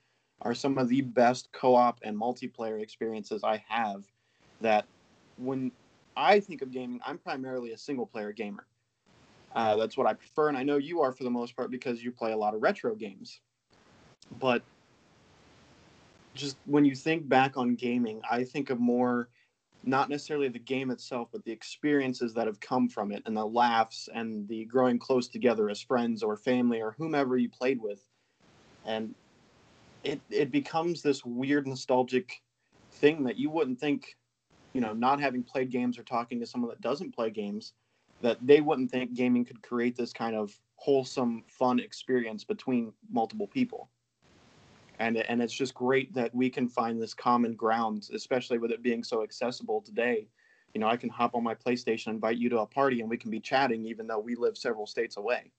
[0.43, 4.05] are some of the best co-op and multiplayer experiences i have
[4.65, 4.87] that
[5.37, 5.71] when
[6.17, 8.67] i think of gaming i'm primarily a single player gamer
[9.55, 12.03] uh, that's what I prefer, and I know you are for the most part because
[12.03, 13.41] you play a lot of retro games.
[14.41, 14.63] But
[16.35, 19.29] just when you think back on gaming, I think of more
[19.85, 23.47] not necessarily the game itself, but the experiences that have come from it and the
[23.47, 28.03] laughs and the growing close together as friends or family or whomever you played with.
[28.87, 29.15] And
[30.03, 32.43] it, it becomes this weird nostalgic
[32.93, 34.17] thing that you wouldn't think,
[34.75, 37.73] you know, not having played games or talking to someone that doesn't play games,
[38.21, 43.47] that they wouldn't think gaming could create this kind of wholesome, fun experience between multiple
[43.47, 43.89] people.
[44.99, 48.83] And and it's just great that we can find this common ground especially with it
[48.83, 50.29] being so accessible today.
[50.73, 53.17] You know i can hop on my playstation invite you to a party and we
[53.17, 55.51] can be chatting even though we live several states away.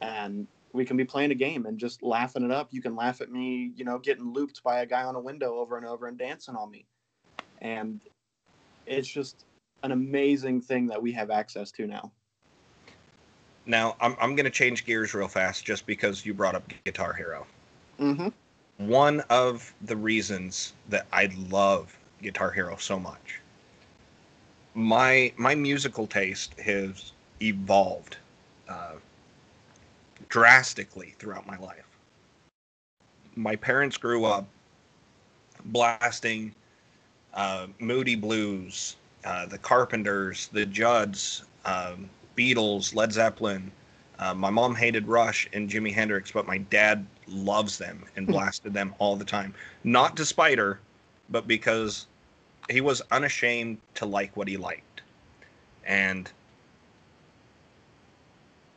[0.00, 2.68] And we can be playing a game and just laughing it up.
[2.72, 5.58] You can laugh at me you know getting looped by a guy on a window
[5.58, 6.86] over and over and dancing on me
[7.60, 8.00] and
[8.86, 9.44] it's just
[9.82, 12.10] an amazing thing that we have access to now
[13.66, 17.12] now i'm, I'm going to change gears real fast just because you brought up guitar
[17.12, 17.46] hero
[18.00, 18.28] Mm-hmm.
[18.86, 23.40] One of the reasons that I love Guitar Hero so much.
[24.74, 28.18] My my musical taste has evolved
[28.68, 28.96] uh,
[30.28, 31.84] drastically throughout my life.
[33.34, 34.46] My parents grew up
[35.66, 36.54] blasting
[37.36, 43.70] uh, Moody Blues, uh, the Carpenters, the Judds, um, Beatles, Led Zeppelin,
[44.18, 48.32] uh, my mom hated Rush and Jimi Hendrix, but my dad loves them and hmm.
[48.32, 49.54] blasted them all the time.
[49.84, 50.80] Not despite her,
[51.28, 52.06] but because
[52.70, 55.02] he was unashamed to like what he liked.
[55.84, 56.30] And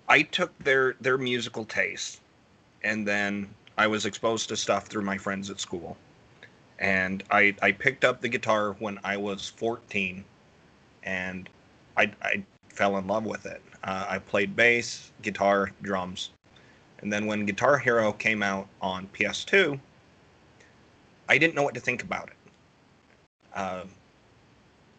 [0.07, 2.21] I took their their musical taste
[2.83, 5.97] and then I was exposed to stuff through my friends at school.
[6.79, 10.25] And I I picked up the guitar when I was 14
[11.03, 11.49] and
[11.97, 13.61] I I fell in love with it.
[13.83, 16.31] Uh, I played bass, guitar, drums.
[16.99, 19.79] And then when Guitar Hero came out on PS2,
[21.29, 22.37] I didn't know what to think about it.
[23.53, 23.83] Uh,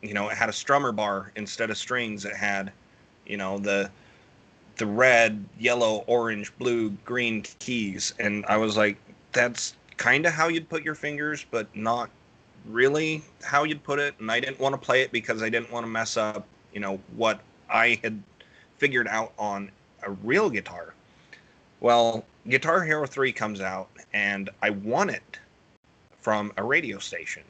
[0.03, 2.25] you know, it had a strummer bar instead of strings.
[2.25, 2.73] It had,
[3.27, 3.91] you know, the
[4.77, 8.97] the red, yellow, orange, blue, green keys, and I was like,
[9.33, 12.09] that's kind of how you'd put your fingers, but not
[12.65, 14.15] really how you'd put it.
[14.19, 16.81] And I didn't want to play it because I didn't want to mess up, you
[16.81, 18.21] know, what I had
[18.79, 19.71] figured out on
[20.03, 20.95] a real guitar.
[21.81, 25.39] Well, Guitar Hero 3 comes out, and I won it
[26.23, 27.43] from a radio station.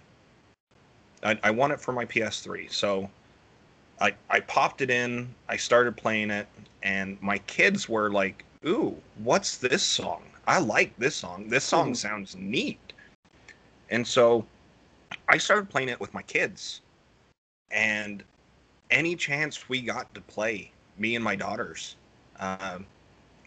[1.22, 2.72] I, I won it for my PS3.
[2.72, 3.08] So
[4.00, 6.48] I, I popped it in, I started playing it,
[6.82, 10.24] and my kids were like, Ooh, what's this song?
[10.50, 11.48] I like this song.
[11.48, 11.94] This song hmm.
[11.94, 12.92] sounds neat.
[13.88, 14.44] And so
[15.28, 16.80] I started playing it with my kids.
[17.70, 18.24] And
[18.90, 21.94] any chance we got to play me and my daughters.
[22.40, 22.84] Um,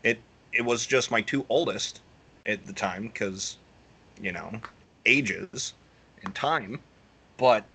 [0.04, 0.18] it
[0.54, 2.00] it was just my two oldest
[2.46, 3.58] at the time because
[4.22, 4.62] you know
[5.06, 5.74] ages
[6.24, 6.80] and time,
[7.36, 7.66] but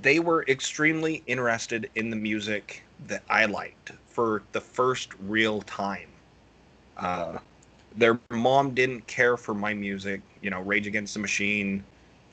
[0.00, 6.08] they were extremely interested in the music that I liked for the first real time.
[6.96, 7.38] Uh,
[7.96, 11.84] their mom didn't care for my music, you know, Rage Against the Machine,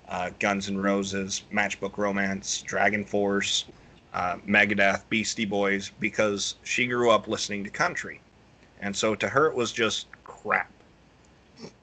[0.09, 3.65] uh, Guns N' Roses, Matchbook Romance, Dragon Force,
[4.13, 8.19] uh, Megadeth, Beastie Boys, because she grew up listening to country.
[8.81, 10.71] And so to her, it was just crap.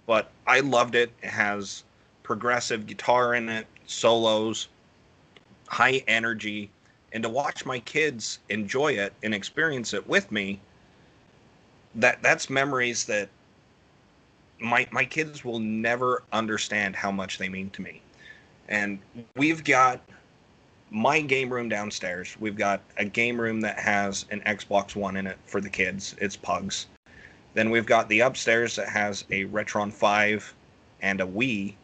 [0.06, 1.12] But I loved it.
[1.22, 1.84] It has
[2.22, 4.68] progressive guitar in it, solos,
[5.68, 6.70] high energy.
[7.12, 10.60] And to watch my kids enjoy it and experience it with me,
[11.94, 13.28] that that's memories that
[14.60, 18.00] my my kids will never understand how much they mean to me.
[18.68, 18.98] And
[19.36, 20.00] we've got
[20.90, 22.36] my game room downstairs.
[22.40, 26.14] We've got a game room that has an Xbox One in it for the kids.
[26.20, 26.86] It's Pugs.
[27.54, 30.54] Then we've got the upstairs that has a Retron 5
[31.00, 31.74] and a Wii.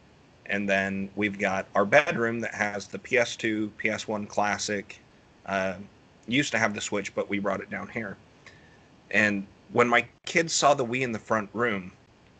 [0.47, 4.99] And then we've got our bedroom that has the PS2, PS1 Classic.
[5.45, 5.75] Uh,
[6.27, 8.17] used to have the Switch, but we brought it down here.
[9.11, 11.91] And when my kids saw the Wii in the front room,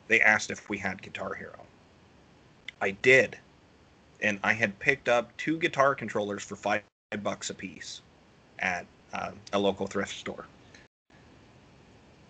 [0.08, 1.60] they asked if we had Guitar Hero.
[2.82, 3.38] I did
[4.22, 6.82] and I had picked up two guitar controllers for five
[7.22, 8.02] bucks a piece
[8.60, 10.46] at uh, a local thrift store.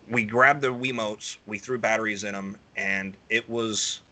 [0.08, 4.02] We grabbed the Wiimotes, we threw batteries in them, and it was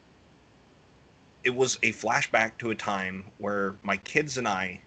[1.45, 4.81] it was a flashback to a time where my kids and I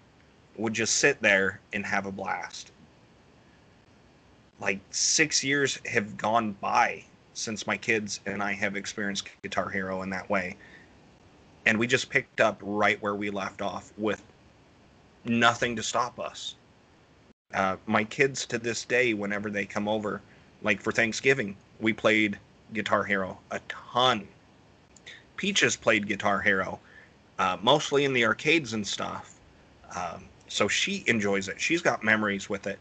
[0.56, 2.72] would just sit there and have a blast.
[4.60, 7.04] Like six years have gone by
[7.38, 10.56] since my kids and I have experienced Guitar Hero in that way
[11.68, 14.22] and we just picked up right where we left off with
[15.26, 16.54] nothing to stop us.
[17.52, 20.22] Uh, my kids to this day, whenever they come over,
[20.62, 22.38] like for Thanksgiving, we played
[22.72, 24.26] Guitar Hero a ton.
[25.36, 26.80] Peaches played Guitar Hero,
[27.38, 29.38] uh, mostly in the arcades and stuff.
[29.94, 31.60] Um, so she enjoys it.
[31.60, 32.78] She's got memories with it.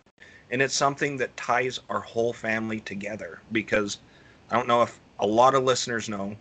[0.49, 3.97] And it's something that ties our whole family together because
[4.49, 6.35] I don't know if a lot of listeners know,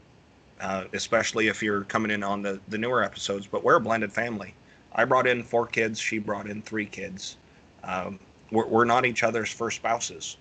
[0.60, 4.12] uh, especially if you're coming in on the, the newer episodes, but we're a blended
[4.12, 4.54] family.
[4.94, 7.36] I brought in four kids, she brought in three kids.
[7.84, 8.18] Um,
[8.50, 10.36] we're, we're not each other's first spouses,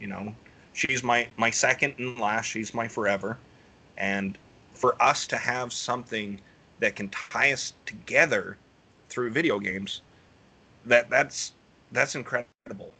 [0.00, 0.34] you know.
[0.72, 3.36] She's my, my second and last, she's my forever.
[3.96, 4.38] And
[4.74, 6.40] for us to have something
[6.78, 8.56] that can tie us together
[9.08, 10.02] through video games,
[10.84, 11.52] that that's
[11.90, 12.92] that's incredible.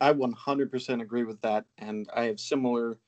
[0.00, 2.98] I 100% agree with that, and I have similar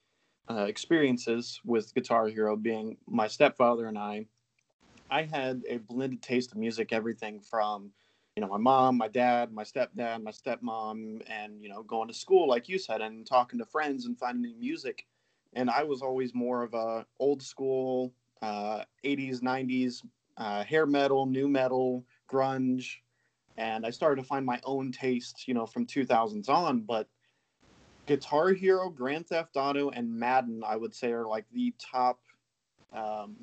[0.48, 2.56] uh, experiences with Guitar Hero.
[2.56, 4.26] Being my stepfather and I,
[5.10, 6.92] I had a blended taste of music.
[6.92, 7.92] Everything from,
[8.36, 12.14] you know, my mom, my dad, my stepdad, my stepmom, and you know, going to
[12.14, 15.06] school like you said, and talking to friends and finding music.
[15.52, 18.12] And I was always more of a old school,
[18.42, 20.02] uh, 80s, 90s
[20.40, 22.96] uh, hair metal, new metal, grunge,
[23.60, 26.80] and I started to find my own taste, you know, from 2000s on.
[26.80, 27.08] But
[28.06, 32.20] Guitar Hero, Grand Theft Auto, and Madden, I would say, are like the top
[32.94, 33.36] um,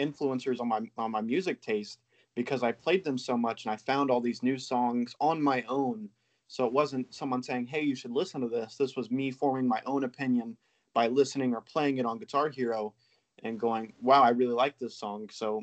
[0.00, 2.00] influencers on my on my music taste
[2.34, 5.62] because I played them so much and I found all these new songs on my
[5.68, 6.08] own.
[6.46, 9.68] So it wasn't someone saying, "Hey, you should listen to this." This was me forming
[9.68, 10.56] my own opinion
[10.94, 12.94] by listening or playing it on Guitar Hero
[13.42, 15.62] and going, "Wow, I really like this song." So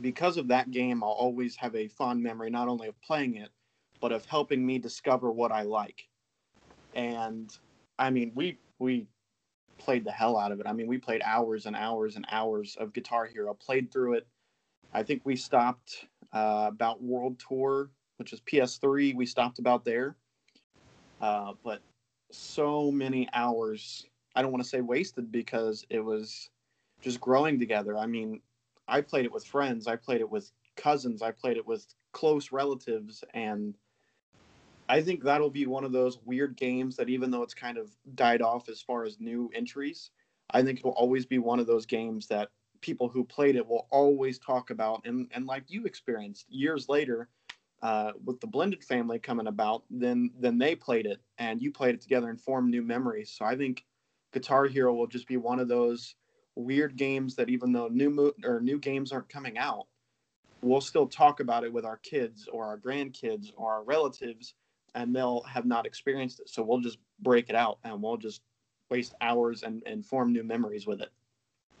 [0.00, 3.50] because of that game, I'll always have a fond memory not only of playing it,
[4.00, 6.08] but of helping me discover what I like.
[6.94, 7.50] And
[7.98, 9.06] I mean, we we
[9.78, 10.66] played the hell out of it.
[10.66, 13.54] I mean, we played hours and hours and hours of Guitar Hero.
[13.54, 14.26] Played through it.
[14.92, 19.14] I think we stopped uh, about World Tour, which is PS3.
[19.14, 20.16] We stopped about there.
[21.20, 21.80] Uh, but
[22.30, 24.06] so many hours.
[24.34, 26.50] I don't want to say wasted because it was
[27.00, 27.98] just growing together.
[27.98, 28.40] I mean,
[28.88, 32.52] I played it with friends, I played it with cousins, I played it with close
[32.52, 33.76] relatives, and
[34.88, 37.90] I think that'll be one of those weird games that even though it's kind of
[38.14, 40.10] died off as far as new entries,
[40.50, 43.66] I think it will always be one of those games that people who played it
[43.66, 47.28] will always talk about and, and like you experienced years later
[47.80, 51.94] uh, with the blended family coming about then then they played it and you played
[51.94, 53.30] it together and formed new memories.
[53.30, 53.84] So i think
[54.32, 56.16] guitar hero will just be one of those
[56.56, 59.86] weird games that even though new mo- or new games aren't coming out,
[60.60, 64.54] we'll still talk about it with our kids or our grandkids or our relatives,
[64.94, 66.48] and they'll have not experienced it.
[66.48, 68.42] So we'll just break it out and we'll just
[68.90, 71.10] waste hours and, and form new memories with it.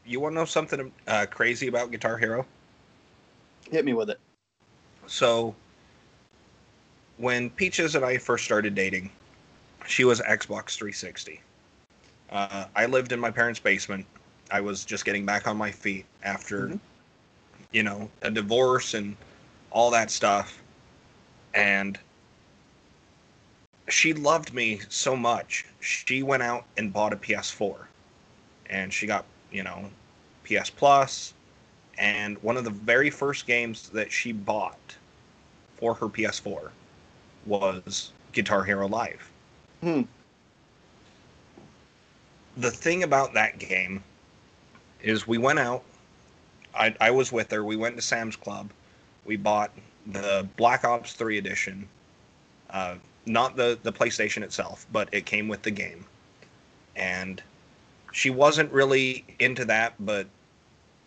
[0.04, 2.44] You want to know something uh, crazy about Guitar Hero?
[3.70, 4.18] Hit me with it.
[5.06, 5.54] So,
[7.18, 9.10] when Peaches and I first started dating,
[9.86, 11.40] she was Xbox 360.
[12.30, 14.06] Uh, I lived in my parents' basement
[14.52, 16.76] I was just getting back on my feet after, mm-hmm.
[17.72, 19.16] you know, a divorce and
[19.70, 20.62] all that stuff.
[21.54, 21.98] And
[23.88, 25.64] she loved me so much.
[25.80, 27.76] She went out and bought a PS4.
[28.66, 29.86] And she got, you know,
[30.44, 31.32] PS Plus.
[31.96, 34.96] And one of the very first games that she bought
[35.78, 36.68] for her PS4
[37.46, 39.30] was Guitar Hero Live.
[39.80, 40.02] Hmm.
[42.58, 44.04] The thing about that game
[45.02, 45.82] is we went out.
[46.74, 47.64] I, I was with her.
[47.64, 48.70] We went to Sam's Club.
[49.24, 49.70] We bought
[50.06, 51.88] the Black Ops 3 edition.
[52.70, 52.96] Uh,
[53.26, 56.04] not the, the PlayStation itself, but it came with the game.
[56.96, 57.42] And
[58.12, 60.26] she wasn't really into that, but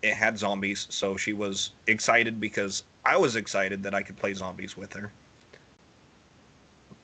[0.01, 4.33] it had zombies, so she was excited because I was excited that I could play
[4.33, 5.11] zombies with her.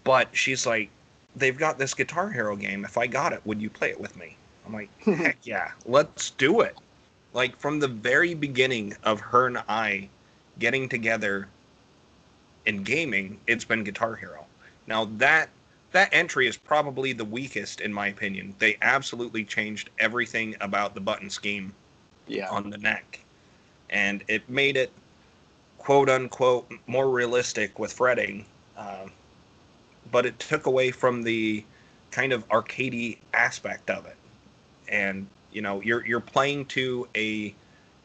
[0.04, 0.90] But she's like,
[1.36, 2.86] they've got this Guitar Hero game.
[2.86, 4.36] If I got it, would you play it with me?
[4.72, 6.78] I'm like, heck yeah, let's do it.
[7.34, 10.10] Like from the very beginning of her and I
[10.60, 11.48] getting together
[12.66, 14.46] in gaming, it's been Guitar Hero.
[14.88, 15.50] Now that
[15.92, 18.56] that entry is probably the weakest in my opinion.
[18.60, 21.74] They absolutely changed everything about the button scheme
[22.28, 22.50] yeah.
[22.50, 23.20] on the neck.
[23.90, 24.92] And it made it
[25.80, 28.46] quote unquote more realistic with fretting.
[28.78, 29.08] Uh,
[30.12, 31.64] but it took away from the
[32.12, 34.16] kind of arcadey aspect of it
[34.92, 37.54] and you know you're you're playing to a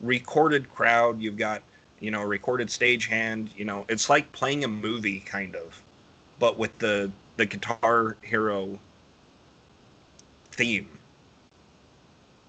[0.00, 1.20] recorded crowd.
[1.20, 1.62] You've got
[2.00, 5.82] you know a recorded stagehand you know it's like playing a movie kind of
[6.38, 8.78] but with the the guitar hero
[10.50, 10.88] theme.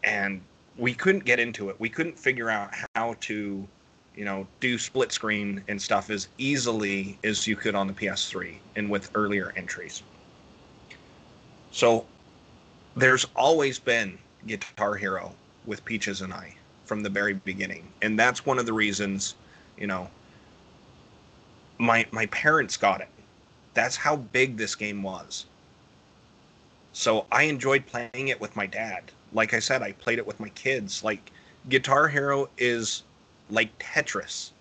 [0.04, 0.42] And
[0.78, 1.80] we couldn't get into it.
[1.80, 3.68] We couldn't figure out how to
[4.16, 8.56] you know do split screen and stuff as easily as you could on the ps3
[8.76, 10.04] and with earlier entries.
[11.72, 12.06] So
[12.96, 14.18] there's always been
[14.48, 15.34] Guitar Hero
[15.66, 17.92] with Peaches and I from the very beginning.
[18.02, 19.36] And that's one of the reasons,
[19.78, 20.10] you know,
[21.78, 23.10] my my parents got it.
[23.74, 25.46] That's how big this game was.
[26.94, 29.04] So I enjoyed playing it with my dad.
[29.34, 31.04] Like I said, I played it with my kids.
[31.04, 31.32] Like
[31.70, 33.04] Guitar Hero is
[33.50, 34.52] like Tetris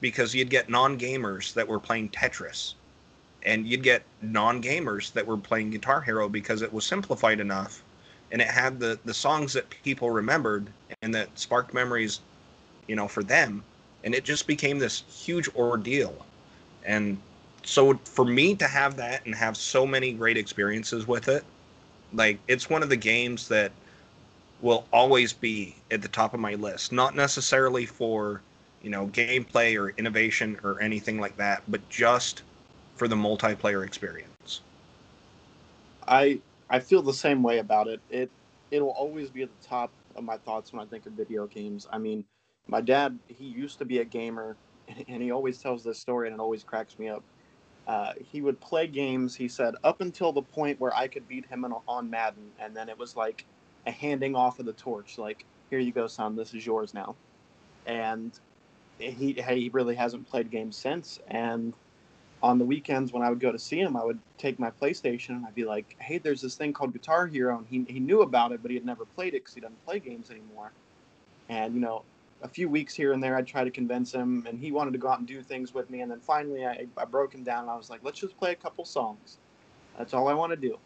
[0.00, 2.74] because you'd get non-gamers that were playing Tetris
[3.44, 7.82] and you'd get non-gamers that were playing Guitar Hero because it was simplified enough
[8.32, 10.66] and it had the the songs that people remembered
[11.02, 12.20] and that sparked memories,
[12.86, 13.62] you know, for them
[14.04, 16.26] and it just became this huge ordeal.
[16.84, 17.18] And
[17.62, 21.44] so for me to have that and have so many great experiences with it,
[22.12, 23.72] like it's one of the games that
[24.62, 26.92] will always be at the top of my list.
[26.92, 28.40] Not necessarily for,
[28.82, 32.42] you know, gameplay or innovation or anything like that, but just
[32.96, 34.60] for the multiplayer experience.
[36.06, 36.40] I
[36.70, 38.00] I feel the same way about it.
[38.10, 38.30] It
[38.70, 41.88] it'll always be at the top of my thoughts when I think of video games.
[41.92, 42.24] I mean,
[42.68, 44.56] my dad he used to be a gamer
[45.08, 47.24] and he always tells this story and it always cracks me up
[47.86, 51.46] uh, he would play games he said up until the point where i could beat
[51.46, 53.46] him on madden and then it was like
[53.86, 57.16] a handing off of the torch like here you go son this is yours now
[57.86, 58.40] and
[58.98, 61.74] he he really hasn't played games since and
[62.42, 65.30] on the weekends when I would go to see him, I would take my PlayStation
[65.30, 68.22] and I'd be like, "Hey, there's this thing called Guitar Hero," and he he knew
[68.22, 70.72] about it, but he had never played it because he doesn't play games anymore.
[71.48, 72.02] And you know,
[72.42, 74.98] a few weeks here and there, I'd try to convince him, and he wanted to
[74.98, 76.00] go out and do things with me.
[76.00, 78.52] And then finally, I, I broke him down, and I was like, let's just play
[78.52, 79.36] a couple songs.
[79.98, 80.78] That's all I want to do.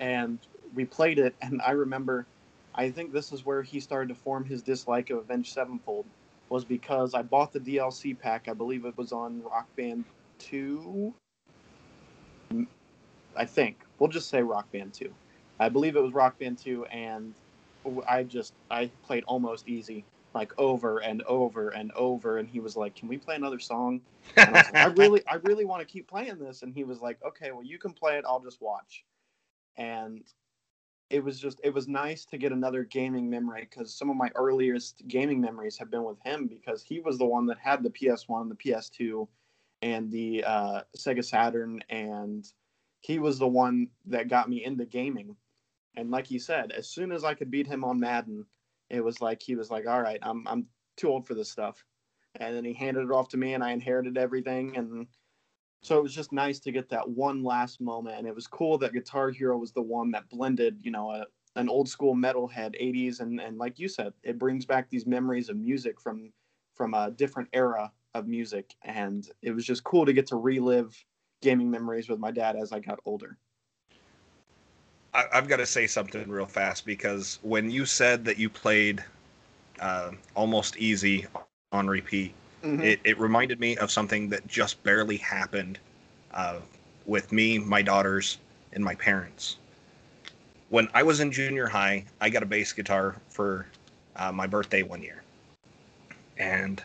[0.00, 0.38] And
[0.74, 2.26] we played it, and I remember,
[2.74, 6.06] I think this is where he started to form his dislike of Avenged Sevenfold,
[6.48, 8.48] was because I bought the DLC pack.
[8.48, 10.04] I believe it was on Rock Band
[10.40, 11.14] 2.
[13.36, 13.84] I think.
[13.98, 15.12] We'll just say Rock Band 2.
[15.58, 17.34] I believe it was Rock Band 2, and
[18.08, 22.76] I just I played almost easy like over and over and over and he was
[22.76, 24.00] like can we play another song
[24.36, 27.18] I, like, I really i really want to keep playing this and he was like
[27.24, 29.04] okay well you can play it i'll just watch
[29.76, 30.22] and
[31.08, 34.30] it was just it was nice to get another gaming memory because some of my
[34.36, 37.90] earliest gaming memories have been with him because he was the one that had the
[37.90, 39.26] ps1 and the ps2
[39.82, 42.46] and the uh, sega saturn and
[43.00, 45.36] he was the one that got me into gaming.
[45.96, 48.46] And like he said as soon as i could beat him on madden
[48.90, 50.66] it was like he was like, "All right, I'm I'm
[50.96, 51.84] too old for this stuff,"
[52.34, 55.06] and then he handed it off to me, and I inherited everything, and
[55.82, 58.76] so it was just nice to get that one last moment, and it was cool
[58.78, 61.24] that Guitar Hero was the one that blended, you know, a,
[61.56, 65.48] an old school metalhead 80s, and and like you said, it brings back these memories
[65.48, 66.32] of music from
[66.74, 70.96] from a different era of music, and it was just cool to get to relive
[71.42, 73.36] gaming memories with my dad as I got older.
[75.12, 79.02] I, have got to say something real fast because when you said that you played
[79.80, 81.26] uh, almost easy
[81.72, 82.32] on repeat,
[82.62, 82.80] mm-hmm.
[82.82, 85.78] it, it reminded me of something that just barely happened
[86.32, 86.60] uh,
[87.06, 88.38] with me, my daughters,
[88.72, 89.56] and my parents.
[90.68, 93.66] When I was in junior high, I got a bass guitar for
[94.14, 95.24] uh, my birthday one year.
[96.38, 96.80] And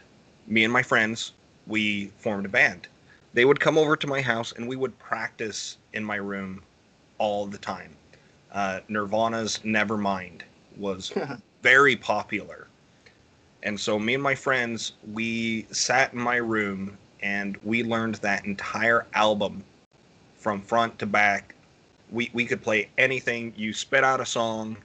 [0.47, 1.33] me and my friends,
[1.67, 2.87] we formed a band.
[3.33, 6.61] They would come over to my house and we would practice in my room
[7.17, 7.95] all the time
[8.55, 10.41] uh, Nirvana's Nevermind
[10.77, 11.13] was
[11.61, 12.67] very popular.
[13.63, 18.45] And so me and my friends, we sat in my room and we learned that
[18.45, 19.63] entire album
[20.35, 21.53] from front to back.
[22.11, 23.53] We we could play anything.
[23.57, 24.77] You spit out a song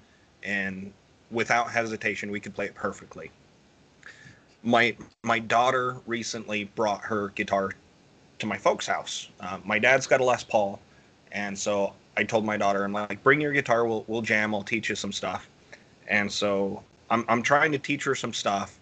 [0.42, 0.92] and
[1.30, 3.30] without hesitation we could play it perfectly.
[4.62, 7.72] My my daughter recently brought her guitar
[8.38, 9.28] to my folks' house.
[9.40, 10.80] Uh, my dad's got a Les Paul,
[11.32, 14.62] and so I told my daughter, I'm like, bring your guitar, we'll we'll jam, I'll
[14.62, 15.48] teach you some stuff.
[16.08, 18.78] And so I'm I'm trying to teach her some stuff.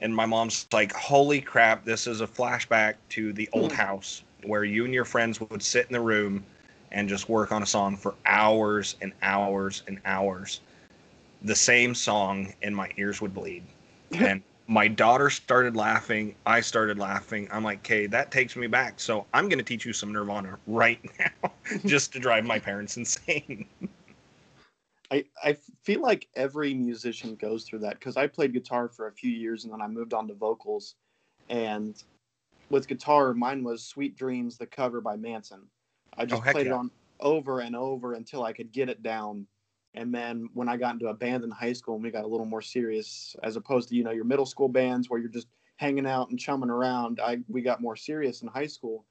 [0.00, 3.76] And my mom's like, holy crap, this is a flashback to the old mm.
[3.76, 6.44] house where you and your friends would sit in the room
[6.92, 10.60] and just work on a song for hours and hours and hours.
[11.42, 13.62] The same song, and my ears would bleed.
[14.12, 16.34] and my daughter started laughing.
[16.44, 17.48] I started laughing.
[17.52, 18.98] I'm like, okay, that takes me back.
[18.98, 21.52] So I'm going to teach you some Nirvana right now
[21.84, 23.66] just to drive my parents insane.
[25.10, 29.12] I, I feel like every musician goes through that because I played guitar for a
[29.12, 30.96] few years and then I moved on to vocals.
[31.48, 32.02] And
[32.70, 35.62] with guitar, mine was Sweet Dreams, the cover by Manson.
[36.18, 36.72] I oh, just oh, played yeah.
[36.72, 36.90] it on
[37.20, 39.46] over and over until I could get it down
[39.96, 42.28] and then when I got into a band in high school and we got a
[42.28, 45.48] little more serious, as opposed to, you know, your middle school bands where you're just
[45.76, 49.06] hanging out and chumming around, I we got more serious in high school.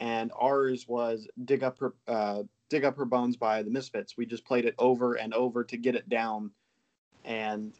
[0.00, 4.16] And ours was Dig Up Her uh, Dig Up Her Bones by the Misfits.
[4.16, 6.50] We just played it over and over to get it down.
[7.24, 7.72] And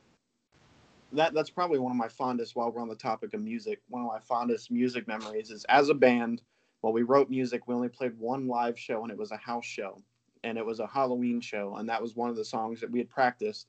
[1.12, 4.02] that that's probably one of my fondest while we're on the topic of music one
[4.02, 6.42] of my fondest music memories is as a band
[6.80, 9.64] while we wrote music we only played one live show and it was a house
[9.64, 9.96] show
[10.45, 12.99] and it was a halloween show and that was one of the songs that we
[12.99, 13.66] had practiced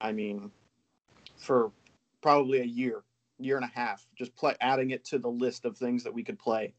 [0.00, 0.50] i mean
[1.36, 1.70] for
[2.22, 3.02] probably a year
[3.38, 6.22] year and a half just play adding it to the list of things that we
[6.22, 6.72] could play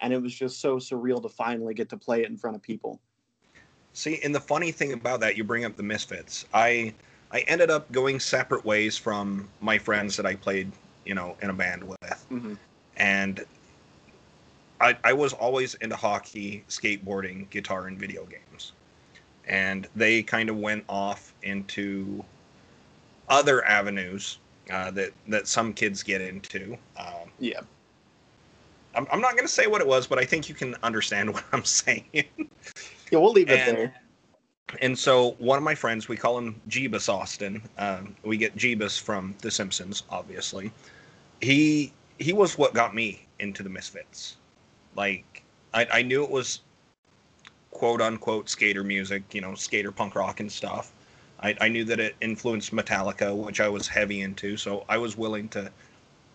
[0.00, 2.62] and it was just so surreal to finally get to play it in front of
[2.62, 3.00] people
[3.96, 6.44] See, and the funny thing about that, you bring up the Misfits.
[6.52, 6.92] I
[7.32, 10.70] I ended up going separate ways from my friends that I played,
[11.06, 12.54] you know, in a band with, mm-hmm.
[12.98, 13.46] and
[14.80, 18.72] I I was always into hockey, skateboarding, guitar, and video games,
[19.46, 22.24] and they kind of went off into
[23.28, 24.38] other avenues
[24.70, 26.76] uh, that that some kids get into.
[26.96, 27.60] Um, yeah.
[28.94, 31.30] I'm, I'm not going to say what it was, but I think you can understand
[31.34, 32.04] what I'm saying.
[32.14, 33.94] Yeah, we'll leave it and, there.
[34.80, 37.62] And so one of my friends, we call him Jeebus Austin.
[37.78, 40.72] Um, we get Jeebus from The Simpsons, obviously.
[41.40, 44.36] He he was what got me into the Misfits.
[44.96, 45.42] Like
[45.74, 46.60] I, I knew it was
[47.70, 50.92] quote unquote skater music, you know, skater punk rock and stuff.
[51.40, 55.16] I, I knew that it influenced Metallica, which I was heavy into, so I was
[55.16, 55.70] willing to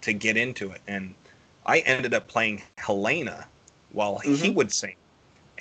[0.02, 0.82] to get into it.
[0.88, 1.14] And
[1.66, 3.48] I ended up playing Helena
[3.92, 4.36] while mm-hmm.
[4.36, 4.96] he would sing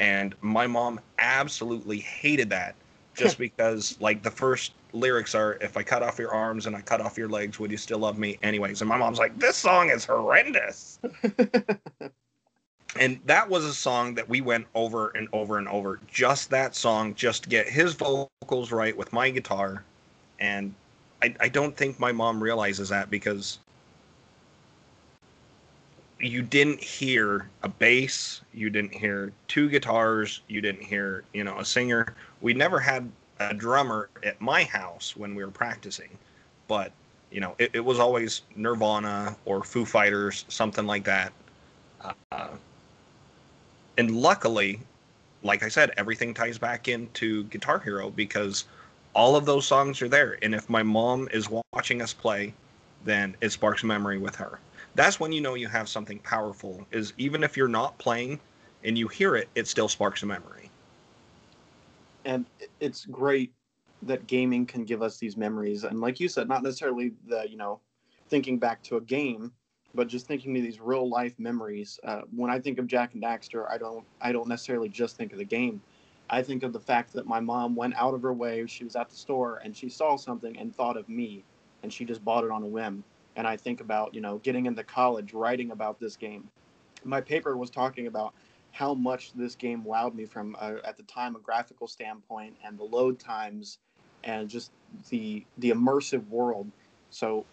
[0.01, 2.75] and my mom absolutely hated that
[3.15, 6.81] just because like the first lyrics are if i cut off your arms and i
[6.81, 9.57] cut off your legs would you still love me anyways and my mom's like this
[9.57, 10.99] song is horrendous
[12.99, 16.75] and that was a song that we went over and over and over just that
[16.75, 19.85] song just to get his vocals right with my guitar
[20.41, 20.75] and
[21.23, 23.59] I, I don't think my mom realizes that because
[26.19, 31.59] you didn't hear a bass, you didn't hear two guitars, you didn't hear, you know,
[31.59, 32.15] a singer.
[32.41, 36.11] We never had a drummer at my house when we were practicing,
[36.69, 36.93] but
[37.31, 41.33] you know, it, it was always Nirvana or Foo Fighters, something like that.
[42.33, 42.49] Uh,
[44.01, 44.81] and luckily,
[45.43, 48.65] like I said, everything ties back into Guitar Hero because
[49.15, 50.39] all of those songs are there.
[50.41, 52.55] And if my mom is watching us play,
[53.05, 54.59] then it sparks memory with her.
[54.95, 58.41] That's when you know you have something powerful is even if you're not playing
[58.85, 60.71] and you hear it it still sparks a memory.
[62.25, 62.47] And
[62.81, 63.53] it's great
[64.01, 65.85] that gaming can give us these memories.
[65.85, 67.81] And like you said not necessarily the you know
[68.31, 69.53] thinking back to a game
[69.95, 73.23] but just thinking of these real life memories uh, when i think of Jak and
[73.23, 75.81] Daxter i don't i don't necessarily just think of the game
[76.29, 78.97] i think of the fact that my mom went out of her way she was
[78.97, 81.45] at the store and she saw something and thought of me
[81.83, 83.05] and she just bought it on a whim
[83.37, 86.49] and I think about you know getting into college, writing about this game.
[87.05, 88.35] My paper was talking about
[88.73, 92.79] how much this game wowed me from uh, at the time a graphical standpoint and
[92.79, 93.79] the load times
[94.25, 94.73] and just
[95.09, 96.71] the the immersive world.
[97.11, 97.45] So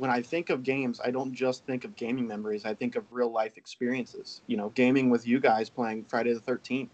[0.00, 2.64] when I think of games, I don't just think of gaming memories.
[2.64, 4.40] I think of real life experiences.
[4.46, 6.88] You know, gaming with you guys, playing Friday the Thirteenth,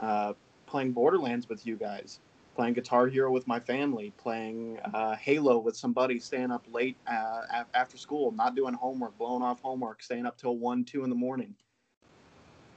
[0.00, 0.32] uh,
[0.66, 2.20] playing Borderlands with you guys,
[2.56, 7.42] playing Guitar Hero with my family, playing uh, Halo with somebody, staying up late uh,
[7.74, 11.16] after school, not doing homework, blowing off homework, staying up till one, two in the
[11.16, 11.54] morning.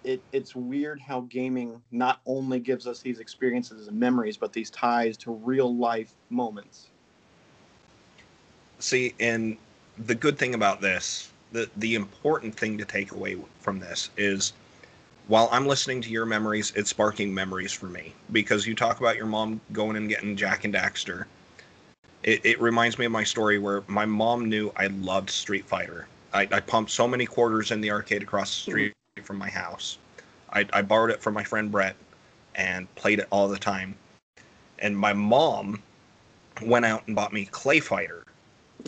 [0.03, 4.69] It, it's weird how gaming not only gives us these experiences and memories, but these
[4.69, 6.89] ties to real life moments.
[8.83, 9.55] See, and
[9.97, 14.51] the good thing about this, the the important thing to take away from this is
[15.29, 19.15] while I'm listening to your memories, it's sparking memories for me because you talk about
[19.15, 21.23] your mom going and getting Jak and Daxter.
[22.23, 26.05] It, it reminds me of my story where my mom knew I loved Street Fighter.
[26.33, 29.23] I, I pumped so many quarters in the arcade across the street mm-hmm.
[29.23, 29.97] from my house.
[30.51, 31.95] I, I borrowed it from my friend Brett
[32.55, 33.95] and played it all the time.
[34.79, 35.81] And my mom
[36.61, 38.22] went out and bought me Clay Fighter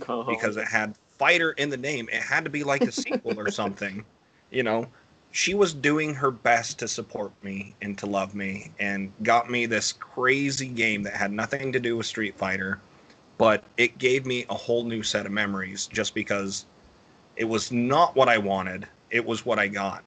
[0.08, 0.24] oh.
[0.24, 2.10] because it had fighter in the name.
[2.12, 4.04] It had to be like a sequel or something,
[4.52, 4.88] you know
[5.36, 9.66] she was doing her best to support me and to love me and got me
[9.66, 12.80] this crazy game that had nothing to do with Street Fighter,
[13.38, 16.66] but it gave me a whole new set of memories just because
[17.36, 20.06] it was not what I wanted, it was what I got.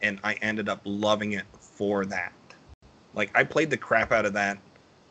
[0.00, 2.32] And I ended up loving it for that.
[3.12, 4.56] Like, I played the crap out of that.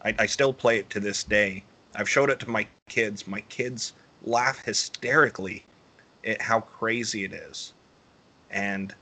[0.04, 1.64] I, I still play it to this day.
[1.94, 3.28] I've showed it to my kids.
[3.28, 3.94] My kids
[4.24, 5.66] laugh hysterically
[6.26, 7.74] at how crazy it is.
[8.52, 8.94] And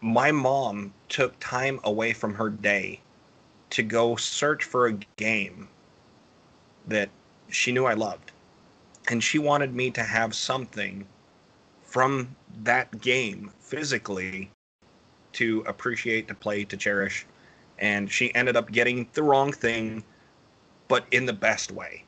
[0.00, 3.00] my mom took time away from her day
[3.70, 5.68] to go search for a game
[6.86, 7.10] that
[7.48, 8.32] she knew I loved.
[9.08, 11.06] And she wanted me to have something
[11.82, 14.50] from that game physically
[15.32, 17.26] to appreciate, to play, to cherish.
[17.78, 20.02] And she ended up getting the wrong thing,
[20.88, 22.04] but in the best way.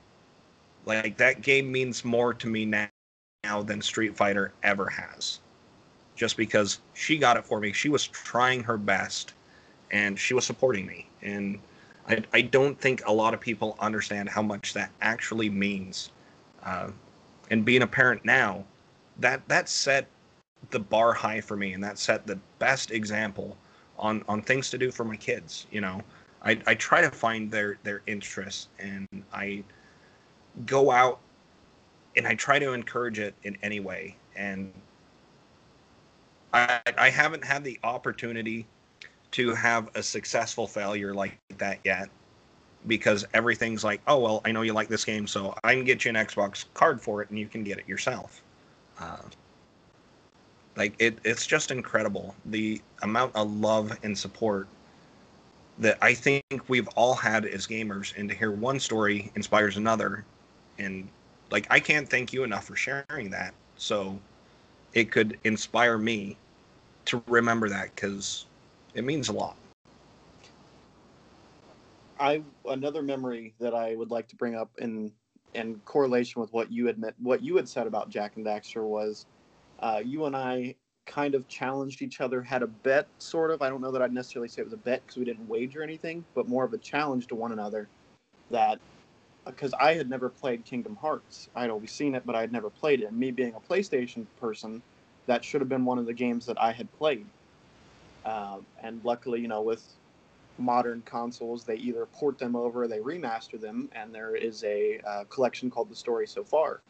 [0.89, 2.89] Like that game means more to me now,
[3.45, 5.41] now than Street Fighter ever has.
[6.17, 7.73] Just because she got it for me.
[7.73, 9.35] She was trying her best
[9.91, 11.09] and she was supporting me.
[11.23, 11.61] And
[12.09, 16.11] I, I don't think a lot of people understand how much that actually means.
[16.65, 16.89] Uh,
[17.51, 18.65] and being a parent now,
[19.19, 20.07] that that set
[20.71, 23.57] the bar high for me, and that set the best example
[23.99, 25.67] on on things to do for my kids.
[25.71, 26.03] You know,
[26.43, 29.65] I, I try to find their their interests, and I
[30.67, 31.21] go out
[32.17, 34.17] and I try to encourage it in any way.
[34.37, 34.73] And
[36.53, 38.67] I I haven't had the opportunity
[39.33, 42.09] to have a successful failure like that yet
[42.87, 46.05] because everything's like, oh well, I know you like this game, so I can get
[46.05, 48.43] you an Xbox card for it, and you can get it yourself.
[49.01, 49.19] Uh,
[50.77, 54.69] like it, it's just incredible the amount of love and support
[55.79, 60.25] that I think we've all had as gamers, and to hear one story inspires another,
[60.79, 61.09] and
[61.51, 63.55] like I can't thank you enough for sharing that.
[63.77, 64.19] So
[64.95, 66.37] it could inspire me
[67.07, 68.47] to remember that because
[68.95, 69.57] it means a lot.
[72.21, 75.13] I another memory that I would like to bring up in
[75.55, 79.27] in correlation with what you admit what you had said about Jak and Daxter was
[79.81, 80.75] uh, you and I
[81.07, 83.63] kind of challenged each other, had a bet sort of.
[83.63, 85.83] I don't know that I'd necessarily say it was a bet because we didn't wager
[85.83, 87.89] anything, but more of a challenge to one another
[88.51, 88.79] that
[89.49, 91.49] because I had never played Kingdom Hearts.
[91.57, 93.07] I had always seen it, but I had never played it.
[93.07, 94.83] And me being a PlayStation person,
[95.27, 97.27] that should have been one of the games that I had played.
[98.25, 99.83] Uh, and luckily, you know, with
[100.59, 105.25] modern consoles, they either port them over, they remaster them, and there is a uh,
[105.25, 106.81] collection called The Story So Far.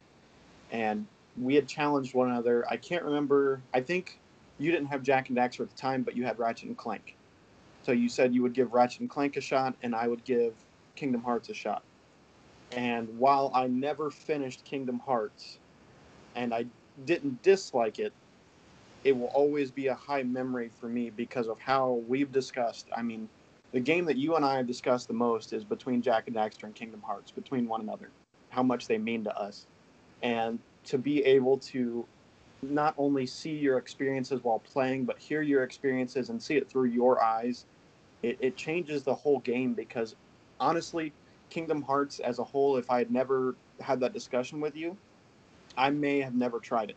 [0.71, 1.07] And
[1.41, 2.67] we had challenged one another.
[2.69, 3.61] I can't remember.
[3.73, 4.19] I think
[4.59, 7.15] you didn't have Jak and Daxter at the time, but you had Ratchet and Clank.
[7.85, 10.55] So you said you would give Ratchet and Clank a shot, and I would give
[10.97, 11.83] Kingdom Hearts a shot.
[12.73, 15.59] And while I never finished Kingdom Hearts,
[16.35, 16.67] and I
[17.05, 18.13] didn't dislike it,
[19.05, 22.87] it will always be a high memory for me because of how we've discussed.
[22.95, 23.29] I mean,
[23.73, 26.65] the game that you and I have discussed the most is between Jak and Daxter
[26.65, 28.11] and Kingdom Hearts, between one another,
[28.51, 29.67] how much they mean to us.
[30.23, 32.07] And to be able to
[32.63, 36.87] not only see your experiences while playing, but hear your experiences and see it through
[36.87, 37.67] your eyes,
[38.23, 40.17] it, it changes the whole game because
[40.59, 41.13] honestly,
[41.51, 44.97] Kingdom Hearts as a whole, if I had never had that discussion with you,
[45.77, 46.97] I may have never tried it.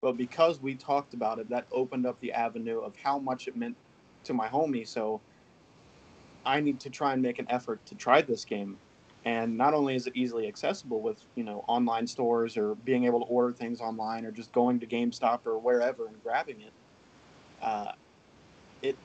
[0.00, 3.56] But because we talked about it, that opened up the avenue of how much it
[3.56, 3.76] meant
[4.24, 4.86] to my homie.
[4.86, 5.20] So
[6.44, 8.78] I need to try and make an effort to try this game.
[9.24, 13.20] And not only is it easily accessible with you know online stores or being able
[13.20, 16.72] to order things online or just going to GameStop or wherever and grabbing it,
[17.60, 17.92] uh,
[18.82, 18.96] it,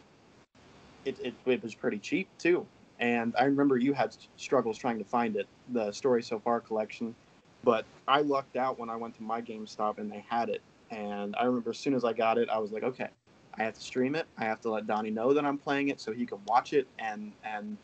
[1.06, 2.68] it it it was pretty cheap too.
[3.02, 7.16] And I remember you had struggles trying to find it, the Story So Far collection.
[7.64, 10.62] But I lucked out when I went to my GameStop and they had it.
[10.92, 13.10] And I remember as soon as I got it, I was like, okay,
[13.56, 14.28] I have to stream it.
[14.38, 16.88] I have to let Donnie know that I'm playing it so he can watch it
[17.00, 17.78] and and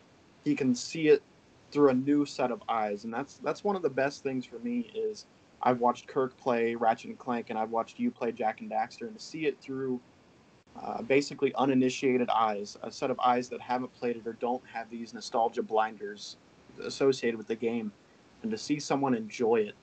[0.44, 1.22] he can see it
[1.72, 3.04] through a new set of eyes.
[3.04, 5.26] And that's that's one of the best things for me is
[5.62, 9.08] I've watched Kirk play Ratchet and Clank and I've watched you play Jak and Daxter
[9.08, 10.00] and to see it through
[10.82, 14.90] uh, basically uninitiated eyes, a set of eyes that haven't played it or don't have
[14.90, 16.38] these nostalgia blinders
[16.84, 17.92] associated with the game,
[18.42, 19.76] and to see someone enjoy it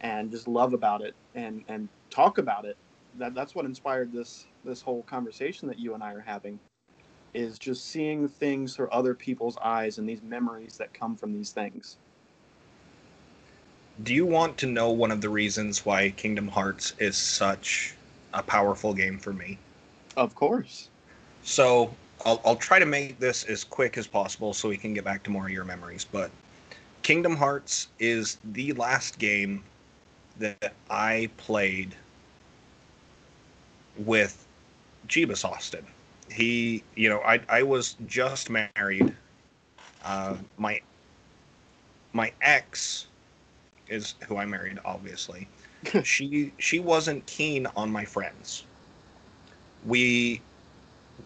[0.00, 2.76] and just love about it and and talk about it
[3.18, 6.58] that that's what inspired this this whole conversation that you and I are having
[7.34, 11.50] is just seeing things through other people's eyes and these memories that come from these
[11.50, 11.98] things.
[14.02, 17.94] Do you want to know one of the reasons why Kingdom Hearts is such
[18.32, 19.58] a powerful game for me?
[20.18, 20.90] Of course.
[21.44, 21.94] So
[22.26, 25.22] I'll, I'll try to make this as quick as possible so we can get back
[25.22, 26.04] to more of your memories.
[26.04, 26.32] But
[27.02, 29.62] Kingdom Hearts is the last game
[30.40, 31.94] that I played
[33.96, 34.44] with
[35.06, 35.86] Jeebus Austin.
[36.28, 39.14] He, you know, I I was just married.
[40.04, 40.80] Uh, my
[42.12, 43.06] my ex
[43.88, 45.46] is who I married, obviously.
[46.02, 48.64] she she wasn't keen on my friends.
[49.86, 50.40] We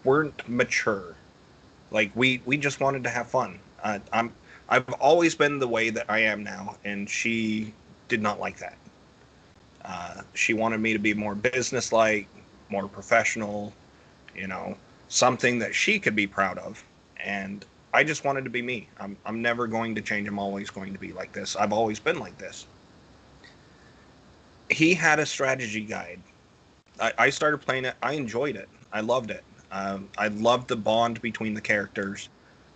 [0.03, 1.15] weren't mature.
[1.91, 3.59] Like we we just wanted to have fun.
[3.83, 4.33] Uh, I'm
[4.69, 7.73] I've always been the way that I am now, and she
[8.07, 8.77] did not like that.
[9.85, 12.27] Uh, she wanted me to be more businesslike,
[12.69, 13.73] more professional,
[14.35, 14.77] you know,
[15.09, 16.83] something that she could be proud of.
[17.17, 18.87] And I just wanted to be me.
[18.99, 20.27] I'm, I'm never going to change.
[20.27, 21.55] I'm always going to be like this.
[21.55, 22.65] I've always been like this.
[24.69, 26.19] He had a strategy guide.
[26.99, 27.95] I, I started playing it.
[28.01, 28.69] I enjoyed it.
[28.91, 29.43] I loved it.
[29.71, 32.29] Um, I loved the bond between the characters.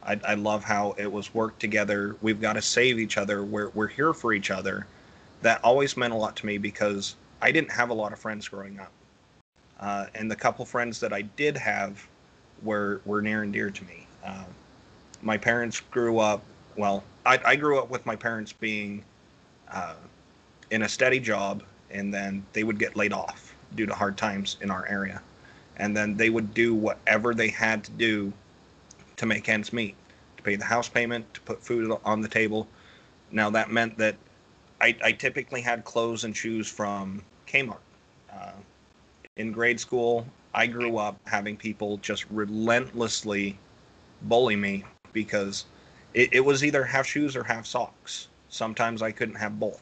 [0.03, 2.15] I, I love how it was worked together.
[2.21, 3.43] We've got to save each other.
[3.43, 4.87] We're, we're here for each other.
[5.41, 8.47] that always meant a lot to me because I didn't have a lot of friends
[8.47, 8.91] growing up.
[9.79, 12.07] Uh, and the couple friends that I did have
[12.63, 14.07] were, were near and dear to me.
[14.25, 14.45] Uh,
[15.21, 16.41] my parents grew up,
[16.75, 19.03] well, I, I, grew up with my parents being
[19.71, 19.93] uh,
[20.71, 24.57] in a steady job, and then they would get laid off due to hard times
[24.61, 25.21] in our area.
[25.77, 28.33] And then they would do whatever they had to do
[29.17, 29.95] to make ends meet,
[30.37, 32.67] to pay the house payment, to put food on the table.
[33.31, 34.15] Now, that meant that
[34.81, 37.77] I, I typically had clothes and shoes from Kmart.
[38.31, 38.51] Uh,
[39.37, 43.57] in grade school, I grew up having people just relentlessly
[44.23, 45.65] bully me because
[46.13, 48.27] it, it was either half shoes or half socks.
[48.49, 49.81] Sometimes I couldn't have both.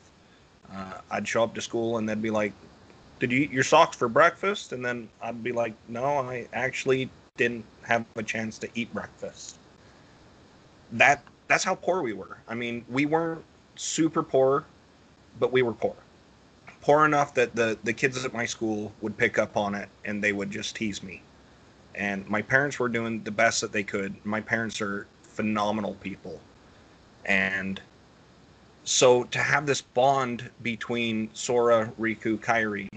[0.73, 2.53] Uh, I'd show up to school and they'd be like,
[3.19, 7.09] "Did you eat your socks for breakfast?" And then I'd be like, "No, I actually
[7.37, 9.57] didn't have a chance to eat breakfast."
[10.91, 12.37] That that's how poor we were.
[12.47, 13.43] I mean, we weren't
[13.75, 14.65] super poor,
[15.39, 15.95] but we were poor.
[16.81, 20.23] Poor enough that the the kids at my school would pick up on it and
[20.23, 21.21] they would just tease me.
[21.95, 24.23] And my parents were doing the best that they could.
[24.25, 26.41] My parents are phenomenal people.
[27.25, 27.81] And
[28.85, 32.87] so to have this bond between Sora, Riku, Kairi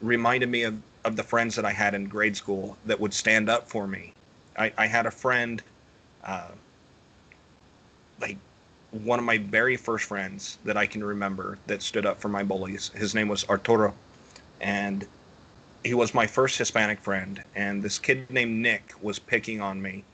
[0.00, 3.48] reminded me of, of the friends that I had in grade school that would stand
[3.48, 4.12] up for me.
[4.58, 5.62] I, I had a friend,
[6.24, 6.48] uh,
[8.20, 8.38] like
[8.90, 12.42] one of my very first friends that I can remember that stood up for my
[12.42, 12.90] bullies.
[12.94, 13.94] His name was Arturo.
[14.60, 15.06] And
[15.84, 17.42] he was my first Hispanic friend.
[17.54, 20.04] And this kid named Nick was picking on me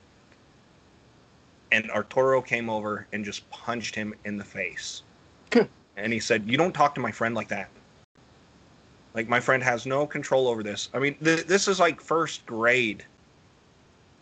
[1.73, 5.03] and Arturo came over and just punched him in the face.
[5.97, 7.69] and he said, "You don't talk to my friend like that.
[9.15, 10.89] Like my friend has no control over this.
[10.95, 13.05] I mean, th- this is like first grade,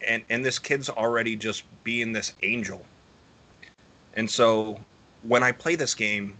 [0.06, 2.84] and and this kid's already just being this angel.
[4.14, 4.80] And so
[5.22, 6.38] when I play this game,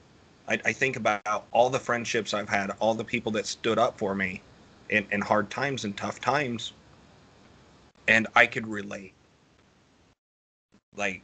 [0.48, 3.98] I, I think about all the friendships I've had, all the people that stood up
[3.98, 4.40] for me
[4.88, 6.72] in, in hard times and tough times,
[8.08, 9.12] and I could relate
[10.96, 11.22] like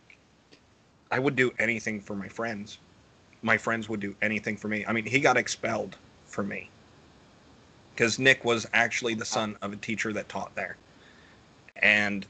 [1.10, 2.78] I would do anything for my friends.
[3.42, 4.84] My friends would do anything for me.
[4.86, 5.96] I mean, he got expelled
[6.26, 6.70] for me
[7.94, 10.76] because Nick was actually the son of a teacher that taught there.
[11.76, 12.24] And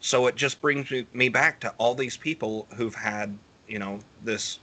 [0.00, 3.36] so it just brings me back to all these people who've had,
[3.66, 4.58] you know, this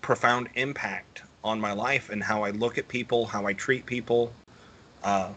[0.00, 4.32] profound impact on my life and how I look at people, how I treat people.
[5.02, 5.32] Uh,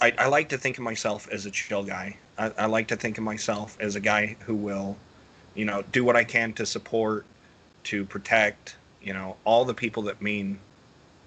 [0.00, 2.16] I, I like to think of myself as a chill guy.
[2.38, 4.96] I, I like to think of myself as a guy who will,
[5.54, 7.24] you know, do what I can to support,
[7.84, 10.58] to protect, you know, all the people that mean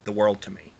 [0.04, 0.72] the world to me.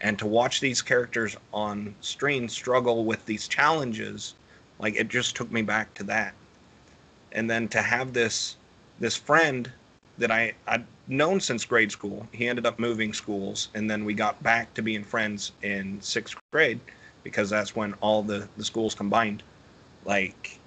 [0.00, 4.34] And to watch these characters on screen struggle with these challenges,
[4.78, 6.34] like it just took me back to that.
[7.32, 8.56] And then to have this
[8.98, 9.70] this friend
[10.18, 12.26] that I I'd known since grade school.
[12.32, 16.36] He ended up moving schools, and then we got back to being friends in sixth
[16.52, 16.80] grade
[17.24, 19.42] because that's when all the the schools combined.
[20.04, 20.58] Like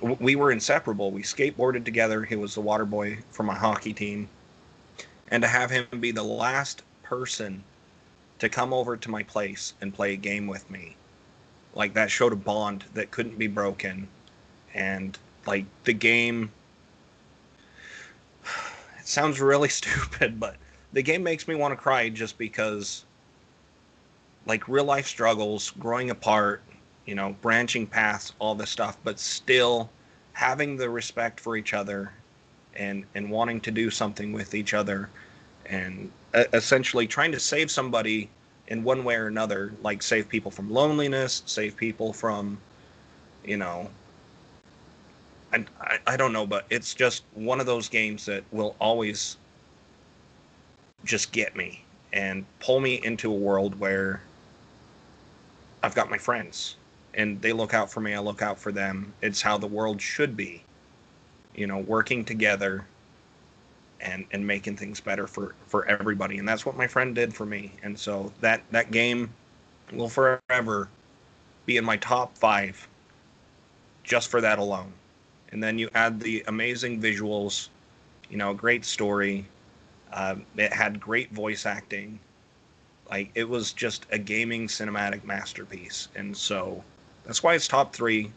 [0.00, 1.10] we were inseparable.
[1.10, 2.24] We skateboarded together.
[2.24, 4.28] He was the water boy for my hockey team.
[5.28, 7.64] And to have him be the last person
[8.38, 10.96] to come over to my place and play a game with me,
[11.74, 14.08] like that showed a bond that couldn't be broken.
[14.74, 16.52] And like the game,
[18.98, 20.56] it sounds really stupid, but
[20.92, 23.04] the game makes me want to cry just because,
[24.46, 26.62] like, real life struggles, growing apart,
[27.06, 29.90] you know, branching paths, all this stuff, but still
[30.32, 32.12] having the respect for each other
[32.76, 35.08] and and wanting to do something with each other
[35.66, 38.28] and uh, essentially trying to save somebody
[38.68, 42.58] in one way or another, like save people from loneliness, save people from,
[43.44, 43.88] you know,
[45.52, 49.36] I, I, I don't know, but it's just one of those games that will always
[51.04, 54.22] just get me and pull me into a world where
[55.82, 56.76] I've got my friends
[57.14, 59.12] and they look out for me, I look out for them.
[59.22, 60.64] It's how the world should be.
[61.54, 62.86] You know, working together
[64.00, 66.38] and and making things better for for everybody.
[66.38, 67.72] And that's what my friend did for me.
[67.82, 69.32] And so that that game
[69.92, 70.88] will forever
[71.66, 72.88] be in my top 5
[74.02, 74.92] just for that alone.
[75.50, 77.68] And then you add the amazing visuals,
[78.30, 79.46] you know, a great story.
[80.12, 82.18] Uh, it had great voice acting.
[83.10, 86.08] Like it was just a gaming cinematic masterpiece.
[86.16, 86.82] And so
[87.24, 88.30] that's why it's top three.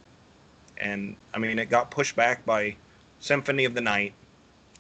[0.78, 2.76] And I mean, it got pushed back by
[3.20, 4.14] Symphony of the Night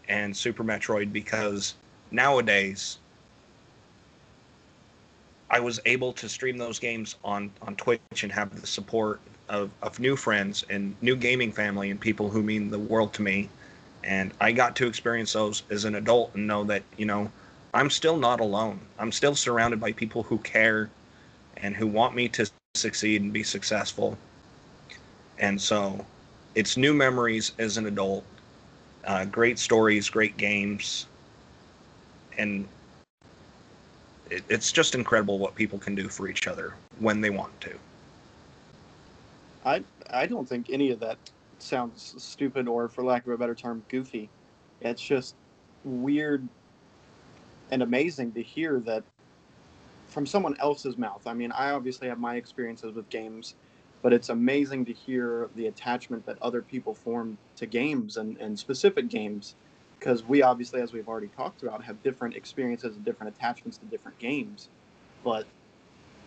[0.08, 1.76] and Super Metroid because
[2.12, 3.00] nowadays
[5.50, 9.72] I was able to stream those games on, on Twitch and have the support of,
[9.82, 13.50] of new friends and new gaming family and people who mean the world to me.
[14.04, 17.32] And I got to experience those as an adult and know that, you know,
[17.74, 18.80] I'm still not alone.
[19.00, 20.90] I'm still surrounded by people who care
[21.58, 24.18] and who want me to succeed and be successful.
[25.40, 26.06] And so
[26.56, 28.24] it's new memories as an adult,
[29.06, 31.06] uh, great stories, great games.
[32.38, 32.68] And
[34.30, 37.76] it, it's just incredible what people can do for each other when they want to.
[39.66, 41.18] I I don't think any of that
[41.60, 44.30] sounds stupid or, for lack of a better term, goofy.
[44.82, 45.36] It's just
[45.84, 46.48] weird
[47.72, 49.04] and amazing to hear that
[50.08, 51.28] from someone else's mouth.
[51.28, 53.56] I mean, I obviously have my experiences with games,
[54.02, 58.58] but it's amazing to hear the attachment that other people form to games and, and
[58.58, 59.56] specific games
[60.00, 63.86] because we obviously, as we've already talked about, have different experiences and different attachments to
[63.86, 64.70] different games.
[65.24, 65.48] But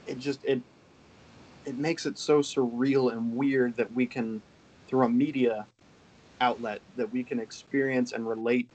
[0.06, 0.62] it just it
[1.64, 4.42] it makes it so surreal and weird that we can
[4.88, 5.66] through a media
[6.40, 8.68] outlet that we can experience and relate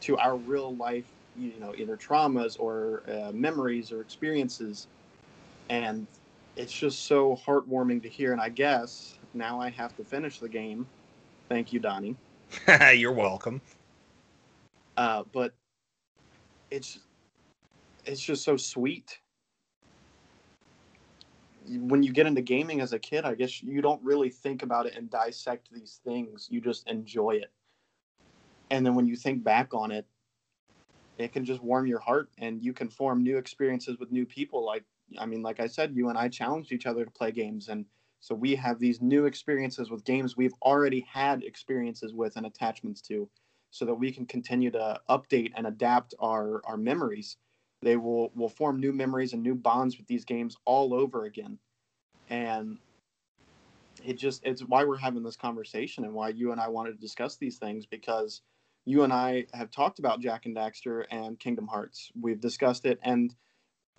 [0.00, 4.86] to our real life you know either traumas or uh, memories or experiences.
[5.68, 6.06] And
[6.56, 8.32] it's just so heartwarming to hear.
[8.32, 10.86] And i guess now i have to finish the game.
[11.48, 12.16] Thank you donnie.
[12.94, 13.60] You're welcome.
[14.96, 15.52] Uh, but
[16.70, 16.98] it's
[18.04, 19.18] it's just so sweet.
[21.68, 24.86] When you get into gaming as a kid, I guess you don't really think about
[24.86, 26.46] it and dissect these things.
[26.48, 27.50] You just enjoy it.
[28.70, 30.06] And then when you think back on it,
[31.16, 34.64] it can just warm your heart and you can form new experiences with new people.
[34.64, 34.84] Like,
[35.18, 37.68] I mean, like I said, you and I challenged each other to play games.
[37.68, 37.86] And
[38.20, 43.00] so we have these new experiences with games we've already had experiences with and attachments
[43.02, 43.28] to
[43.70, 47.36] so that we can continue to update and adapt our, our memories
[47.82, 51.58] they will will form new memories and new bonds with these games all over again
[52.30, 52.78] and
[54.04, 57.00] it just it's why we're having this conversation and why you and I wanted to
[57.00, 58.42] discuss these things because
[58.86, 62.10] you and I have talked about Jak and Daxter and Kingdom Hearts.
[62.18, 63.34] We've discussed it and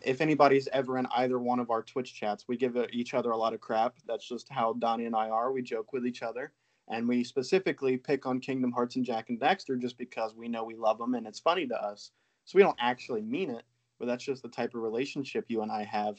[0.01, 3.37] if anybody's ever in either one of our Twitch chats, we give each other a
[3.37, 3.95] lot of crap.
[4.05, 5.51] That's just how Donnie and I are.
[5.51, 6.51] We joke with each other
[6.87, 10.63] and we specifically pick on Kingdom Hearts and Jak and Daxter just because we know
[10.63, 12.11] we love them and it's funny to us.
[12.45, 13.63] So we don't actually mean it,
[13.99, 16.17] but that's just the type of relationship you and I have.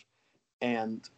[0.60, 1.08] And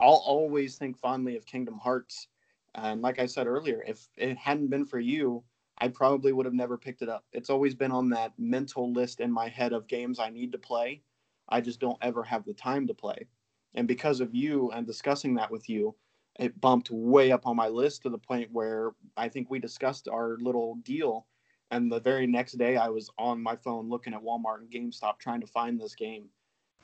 [0.00, 2.28] I'll always think fondly of Kingdom Hearts.
[2.74, 5.44] And like I said earlier, if it hadn't been for you,
[5.80, 7.24] I probably would have never picked it up.
[7.32, 10.58] It's always been on that mental list in my head of games I need to
[10.58, 11.02] play.
[11.48, 13.26] I just don't ever have the time to play.
[13.74, 15.94] And because of you and discussing that with you,
[16.38, 20.08] it bumped way up on my list to the point where I think we discussed
[20.08, 21.26] our little deal
[21.70, 25.18] and the very next day, I was on my phone looking at Walmart and GameStop
[25.18, 26.28] trying to find this game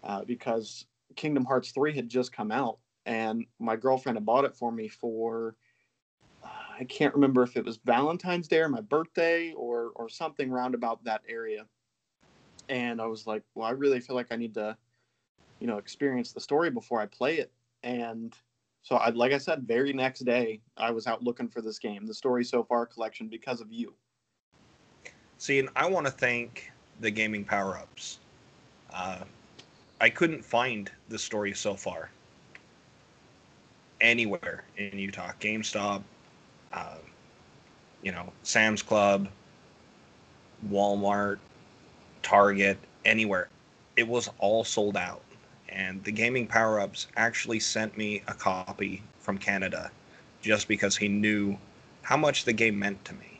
[0.02, 0.86] uh, because
[1.16, 2.78] Kingdom Hearts 3 had just come out.
[3.06, 5.56] And my girlfriend had bought it for me for,
[6.78, 10.74] I can't remember if it was Valentine's Day or my birthday or, or something round
[10.74, 11.66] about that area.
[12.68, 14.76] And I was like, well, I really feel like I need to,
[15.60, 17.52] you know, experience the story before I play it.
[17.82, 18.34] And
[18.82, 22.06] so, I, like I said, very next day, I was out looking for this game,
[22.06, 23.94] the Story So Far collection, because of you.
[25.38, 26.70] See, and I want to thank
[27.00, 28.18] the gaming power ups.
[28.92, 29.20] Uh,
[30.00, 32.10] I couldn't find the story so far
[34.00, 35.32] anywhere in Utah.
[35.40, 36.02] GameStop,
[36.74, 36.96] uh,
[38.02, 39.28] you know, Sam's Club,
[40.70, 41.38] Walmart,
[42.22, 43.48] Target, anywhere.
[43.96, 45.22] It was all sold out.
[45.70, 49.90] And the gaming power ups actually sent me a copy from Canada
[50.42, 51.56] just because he knew
[52.02, 53.34] how much the game meant to me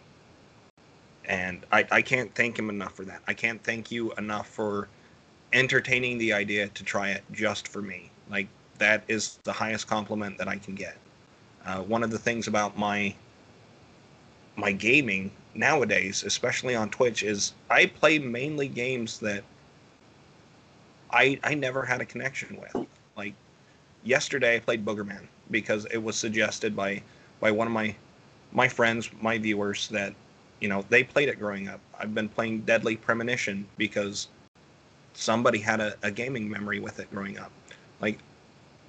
[1.26, 3.22] and I, I can't thank him enough for that.
[3.26, 4.89] I can't thank you enough for
[5.53, 8.11] entertaining the idea to try it just for me.
[8.30, 10.97] Like that is the highest compliment that I can get.
[11.64, 13.14] Uh, one of the things about my
[14.57, 19.45] my gaming nowadays, especially on Twitch, is I play mainly games that
[21.11, 22.87] I I never had a connection with.
[23.17, 23.35] Like
[24.05, 27.03] yesterday, I played Boogerman because it was suggested by
[27.41, 27.95] by one of my
[28.53, 30.15] my friends, my viewers, that
[30.61, 31.81] you know, they played it growing up.
[31.99, 34.29] I've been playing Deadly Premonition because
[35.13, 37.51] somebody had a, a gaming memory with it growing up.
[38.01, 38.19] Like,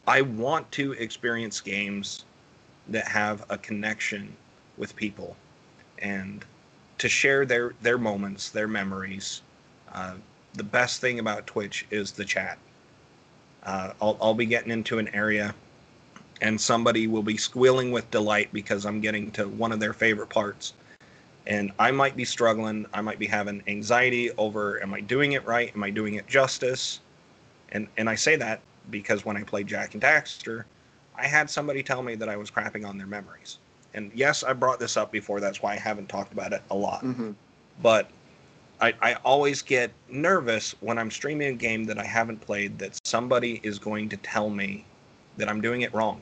[0.08, 2.26] I want to experience games
[2.88, 4.36] that have a connection
[4.78, 5.36] with people
[6.00, 6.46] and
[6.98, 9.42] to share their their moments, their memories.
[9.92, 10.16] Uh,
[10.54, 12.58] the best thing about Twitch is the chat.
[13.64, 15.54] Uh, I'll, I'll be getting into an area
[16.42, 20.30] and somebody will be squealing with delight because I'm getting to one of their favorite
[20.30, 20.74] parts
[21.48, 22.86] and I might be struggling.
[22.94, 25.72] I might be having anxiety over am I doing it right?
[25.76, 27.02] Am I doing it justice?
[27.70, 30.66] And and I say that because when I played Jak and Daxter,
[31.18, 33.60] I had somebody tell me that I was crapping on their memories.
[33.96, 35.40] And yes, I brought this up before.
[35.40, 37.02] That's why I haven't talked about it a lot.
[37.04, 37.32] Mm-hmm.
[37.82, 38.10] But
[38.82, 43.00] I, I always get nervous when I'm streaming a game that I haven't played that
[43.06, 44.86] somebody is going to tell me
[45.38, 46.22] that I'm doing it wrong.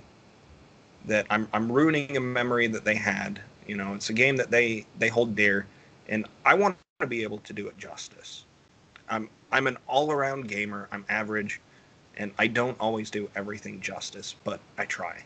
[1.05, 3.41] That I'm I'm ruining a memory that they had.
[3.67, 5.65] You know, it's a game that they they hold dear,
[6.07, 8.45] and I want to be able to do it justice.
[9.09, 10.87] I'm I'm an all-around gamer.
[10.91, 11.59] I'm average,
[12.17, 15.23] and I don't always do everything justice, but I try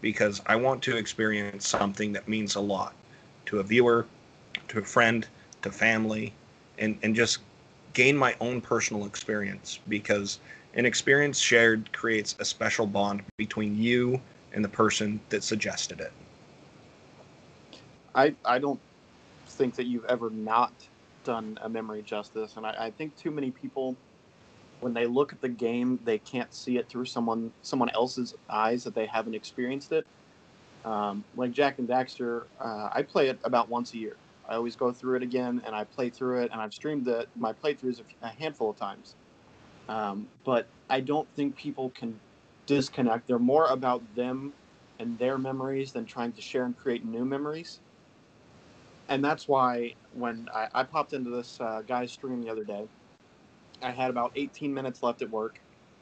[0.00, 2.94] because I want to experience something that means a lot
[3.46, 4.06] to a viewer,
[4.68, 5.26] to a friend,
[5.62, 6.32] to family,
[6.78, 7.38] and, and just
[7.94, 10.38] gain my own personal experience because
[10.74, 14.20] an experience shared creates a special bond between you
[14.52, 16.12] and the person that suggested it.
[18.14, 18.80] I I don't
[19.46, 20.72] think that you've ever not
[21.24, 23.96] done a memory justice, and I, I think too many people
[24.80, 28.84] when they look at the game, they can't see it through someone someone else's eyes
[28.84, 30.06] that they haven't experienced it.
[30.84, 34.16] Um, like Jak and Daxter, uh, I play it about once a year.
[34.48, 37.52] I always go through it again, and I play through it, and I've streamed my
[37.52, 39.14] playthroughs a, a handful of times.
[39.88, 42.18] Um, but I don't think people can
[42.66, 43.26] disconnect.
[43.26, 44.52] They're more about them
[44.98, 47.80] and their memories than trying to share and create new memories.
[49.08, 52.86] And that's why when I, I popped into this uh, guy's stream the other day,
[53.82, 55.60] I had about 18 minutes left at work.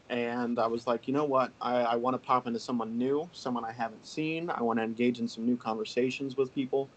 [0.08, 1.50] And I was like, you know what?
[1.60, 4.50] I, I want to pop into someone new, someone I haven't seen.
[4.50, 6.88] I want to engage in some new conversations with people.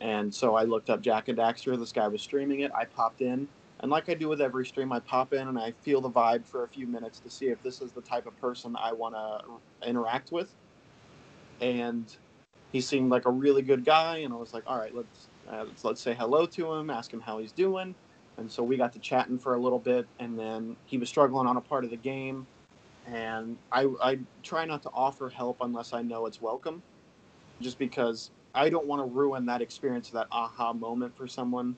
[0.00, 1.78] And so I looked up Jak and Daxter.
[1.78, 2.72] This guy was streaming it.
[2.72, 3.48] I popped in.
[3.80, 6.46] And like I do with every stream, I pop in and I feel the vibe
[6.46, 9.14] for a few minutes to see if this is the type of person I want
[9.14, 10.50] to interact with.
[11.60, 12.04] And
[12.72, 14.18] he seemed like a really good guy.
[14.18, 17.12] And I was like, all right, let's, uh, let's, let's say hello to him, ask
[17.12, 17.94] him how he's doing.
[18.38, 20.06] And so we got to chatting for a little bit.
[20.18, 22.46] And then he was struggling on a part of the game.
[23.06, 26.82] And I, I try not to offer help unless I know it's welcome,
[27.60, 31.76] just because I don't want to ruin that experience, that aha moment for someone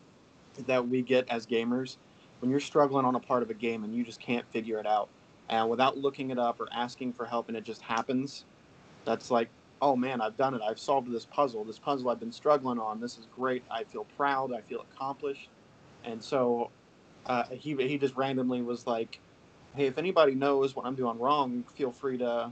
[0.66, 1.96] that we get as gamers
[2.40, 4.86] when you're struggling on a part of a game and you just can't figure it
[4.86, 5.08] out.
[5.48, 8.44] And without looking it up or asking for help and it just happens,
[9.04, 9.48] that's like,
[9.80, 10.60] oh man, I've done it.
[10.62, 11.64] I've solved this puzzle.
[11.64, 13.00] This puzzle I've been struggling on.
[13.00, 13.62] This is great.
[13.70, 14.52] I feel proud.
[14.52, 15.48] I feel accomplished.
[16.08, 16.70] And so
[17.26, 19.20] uh, he, he just randomly was like,
[19.76, 22.50] hey, if anybody knows what I'm doing wrong, feel free to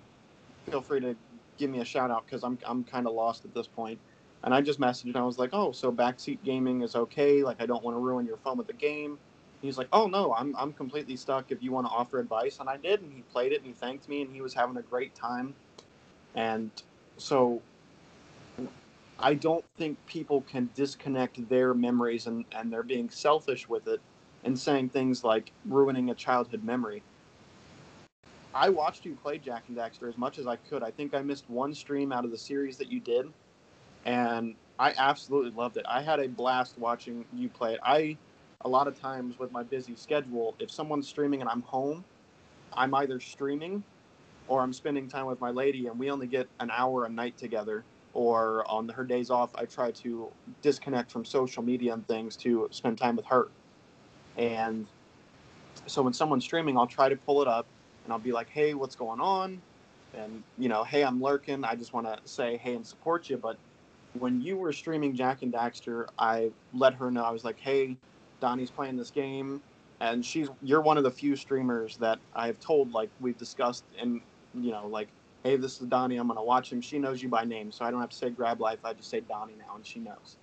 [0.70, 1.16] feel free to
[1.57, 3.98] give me a shout out because I'm, I'm kind of lost at this point.
[4.42, 7.42] And I just messaged and I was like, oh, so backseat gaming is okay.
[7.42, 9.18] Like, I don't want to ruin your fun with the game.
[9.62, 12.61] He's like, oh, no, I'm, I'm completely stuck if you want to offer advice.
[12.61, 13.00] And I did.
[13.00, 15.54] And he played it and he thanked me and he was having a great time.
[16.34, 16.70] And
[17.16, 17.62] so
[19.19, 24.01] I don't think people can disconnect their memories and, and they're being selfish with it
[24.45, 27.03] and saying things like ruining a childhood memory.
[28.55, 30.83] I watched you play Jak and Daxter as much as I could.
[30.83, 33.27] I think I missed one stream out of the series that you did
[34.05, 35.85] and I absolutely loved it.
[35.89, 37.81] I had a blast watching you play it.
[37.83, 38.17] I,
[38.62, 42.05] a lot of times with my busy schedule, if someone's streaming and I'm home,
[42.73, 43.83] I'm either streaming
[44.49, 47.37] or I'm spending time with my lady, and we only get an hour a night
[47.37, 47.85] together.
[48.17, 52.67] Or on her days off, I try to disconnect from social media and things to
[52.71, 53.49] spend time with her.
[54.39, 54.87] And
[55.87, 57.67] so when someone's streaming, I'll try to pull it up
[58.05, 59.61] and I'll be like, hey, what's going on?
[60.14, 61.62] And, you know, hey, I'm lurking.
[61.62, 63.37] I just want to say hey and support you.
[63.37, 63.59] But
[64.18, 67.99] when you were streaming Jak and Daxter, I let her know I was like, "Hey,
[68.41, 69.61] Donnie's playing this game,"
[70.01, 73.84] and she's you're one of the few streamers that I have told like we've discussed
[74.01, 74.22] and
[74.55, 75.09] you know like,
[75.47, 76.17] "Hey, this is Donnie.
[76.17, 78.31] I'm gonna watch him." She knows you by name, so I don't have to say
[78.31, 78.81] Grab Life.
[78.85, 80.39] I just say Donnie now, and she knows.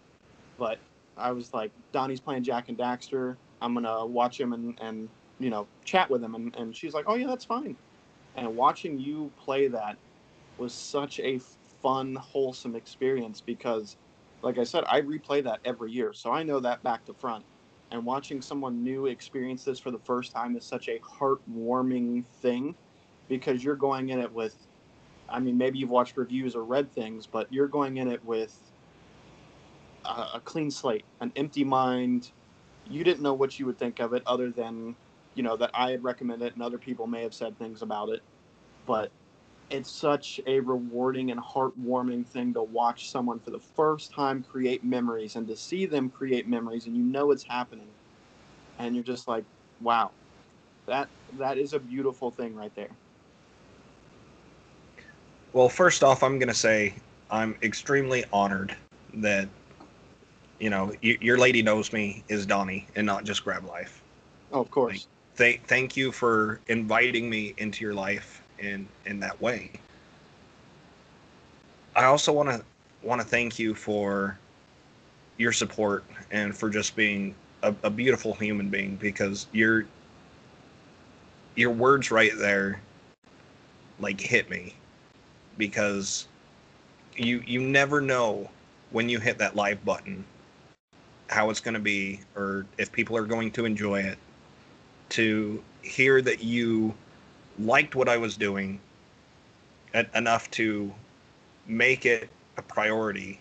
[0.58, 0.80] But
[1.18, 3.38] I was like, "Donnie's playing Jak and Daxter.
[3.62, 5.10] I'm gonna watch him and and
[5.40, 7.76] you know chat with him," and and she's like, "Oh yeah, that's fine."
[8.36, 9.98] And watching you play that
[10.58, 11.40] was such a
[11.82, 13.98] fun, wholesome experience because,
[14.42, 17.46] like I said, I replay that every year, so I know that back to front.
[17.92, 22.76] And watching someone new experience this for the first time is such a heartwarming thing
[23.30, 24.56] because you're going in it with,
[25.34, 28.55] I mean, maybe you've watched reviews or read things, but you're going in it with
[30.05, 32.31] a, a clean slate, an empty mind.
[32.88, 34.95] You didn't know what you would think of it other than,
[35.34, 38.10] you know, that I had recommended it and other people may have said things about
[38.10, 38.22] it.
[38.85, 39.11] But
[39.72, 44.84] it's such a rewarding and heartwarming thing to watch someone for the first time create
[44.84, 47.88] memories and to see them create memories and you know it's happening
[48.77, 49.43] and you're just like
[49.81, 50.11] wow
[50.85, 51.07] that
[51.39, 52.89] that is a beautiful thing right there
[55.54, 56.94] well first off i'm going to say
[57.32, 58.76] i'm extremely honored
[59.16, 59.48] that
[60.60, 64.02] you know y- your lady knows me is donnie and not just grab life.
[64.52, 65.08] Oh, of course.
[65.38, 69.72] Like, th- thank you for inviting me into your life in in that way.
[71.96, 72.64] I also want to
[73.04, 74.38] want to thank you for
[75.38, 79.86] your support and for just being a, a beautiful human being because your
[81.56, 82.80] your words right there
[84.00, 84.74] like hit me
[85.58, 86.28] because
[87.16, 88.50] you you never know
[88.92, 90.24] when you hit that live button
[91.30, 94.18] how it's going to be or if people are going to enjoy it.
[95.10, 96.94] To hear that you
[97.60, 98.80] liked what I was doing
[100.16, 100.92] enough to
[101.68, 103.40] make it a priority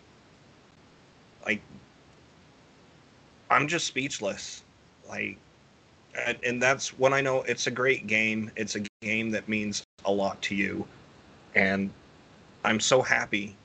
[1.45, 1.61] like
[3.51, 4.63] i'm just speechless.
[5.09, 5.39] Like
[6.45, 8.51] and, that's when i know it's a great game.
[8.57, 10.87] It's a game that means a lot to you.
[11.55, 11.91] And
[12.65, 13.57] i'm so happy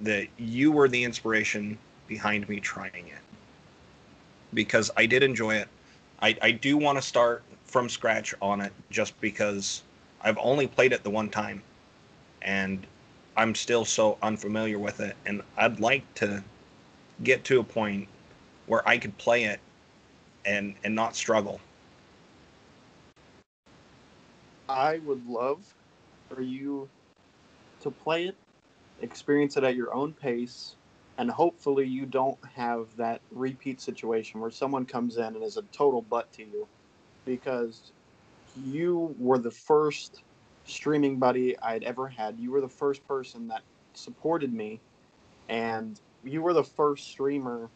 [0.00, 3.22] that you were the inspiration behind me trying it.
[4.54, 5.68] Because i did enjoy it.
[6.22, 9.82] I, I do want to start from scratch on it just because
[10.22, 11.62] i've only played it the one time.
[12.42, 12.86] And
[13.36, 16.42] I'm still so unfamiliar with it, and I'd like to
[17.22, 18.08] get to a point
[18.66, 19.60] where I could play it
[20.44, 21.60] and and not struggle.
[24.68, 25.74] I would love
[26.28, 26.88] for you
[27.80, 28.36] to play it,
[29.00, 30.76] experience it at your own pace,
[31.18, 35.62] and hopefully you don't have that repeat situation where someone comes in and is a
[35.72, 36.66] total butt to you
[37.24, 37.92] because
[38.64, 40.22] you were the first
[40.64, 42.38] streaming buddy I'd ever had.
[42.38, 43.62] You were the first person that
[43.94, 44.80] supported me,
[45.48, 47.68] and you were the first streamer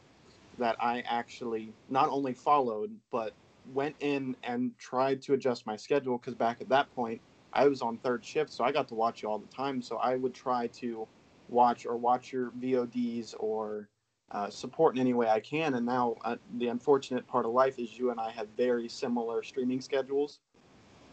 [0.59, 3.33] that I actually not only followed, but
[3.73, 7.21] went in and tried to adjust my schedule because back at that point,
[7.55, 9.81] I was on third shift, so I got to watch you all the time.
[9.81, 11.07] So I would try to
[11.49, 13.89] watch or watch your VODs or
[14.33, 15.75] uh, support in any way I can.
[15.75, 19.43] And now uh, the unfortunate part of life is you and I have very similar
[19.43, 20.41] streaming schedules.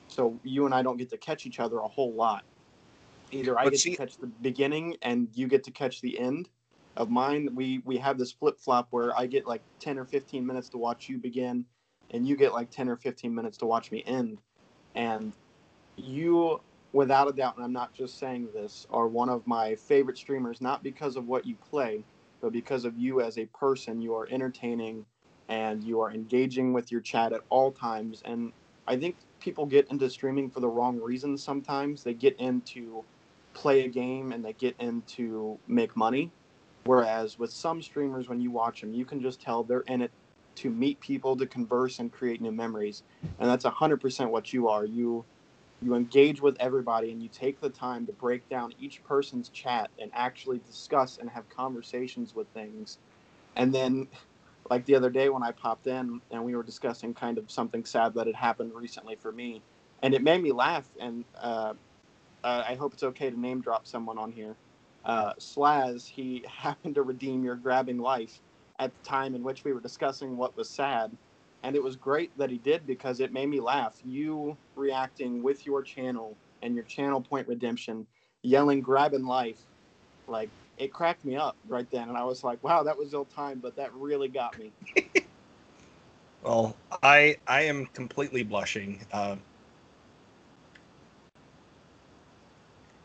[0.07, 2.43] So you and I don't get to catch each other a whole lot.
[3.31, 6.19] Either I but get see, to catch the beginning and you get to catch the
[6.19, 6.49] end
[6.97, 7.49] of mine.
[7.55, 10.77] We we have this flip flop where I get like ten or fifteen minutes to
[10.77, 11.65] watch you begin,
[12.09, 14.39] and you get like ten or fifteen minutes to watch me end.
[14.95, 15.31] And
[16.01, 16.61] you,
[16.93, 20.61] without a doubt, and I'm not just saying this, are one of my favorite streamers.
[20.61, 22.03] Not because of what you play,
[22.41, 24.01] but because of you as a person.
[24.01, 25.05] You are entertaining,
[25.49, 28.21] and you are engaging with your chat at all times.
[28.25, 28.51] And
[28.87, 32.03] I think people get into streaming for the wrong reasons sometimes.
[32.03, 33.03] They get into
[33.53, 36.31] play a game and they get into make money.
[36.85, 40.11] Whereas with some streamers, when you watch them, you can just tell they're in it
[40.55, 43.03] to meet people, to converse, and create new memories.
[43.39, 44.85] And that's 100% what you are.
[44.85, 45.23] You
[45.81, 49.89] you engage with everybody and you take the time to break down each person's chat
[49.99, 52.99] and actually discuss and have conversations with things.
[53.55, 54.07] And then
[54.69, 57.85] like the other day when I popped in and we were discussing kind of something
[57.85, 59.61] sad that had happened recently for me,
[60.03, 60.87] and it made me laugh.
[60.99, 61.73] And uh,
[62.43, 64.57] uh, I hope it's okay to name drop someone on here.
[65.05, 68.41] Uh, Slaz, he happened to redeem your grabbing life
[68.79, 71.17] at the time in which we were discussing what was sad.
[71.63, 73.97] And it was great that he did because it made me laugh.
[74.03, 78.07] You reacting with your channel and your channel point redemption,
[78.43, 79.59] yelling grabbing life,
[80.27, 83.25] like it cracked me up right then, and I was like, "Wow, that was ill
[83.25, 84.73] time," but that really got me.
[86.41, 89.05] well, I I am completely blushing.
[89.11, 89.35] Uh,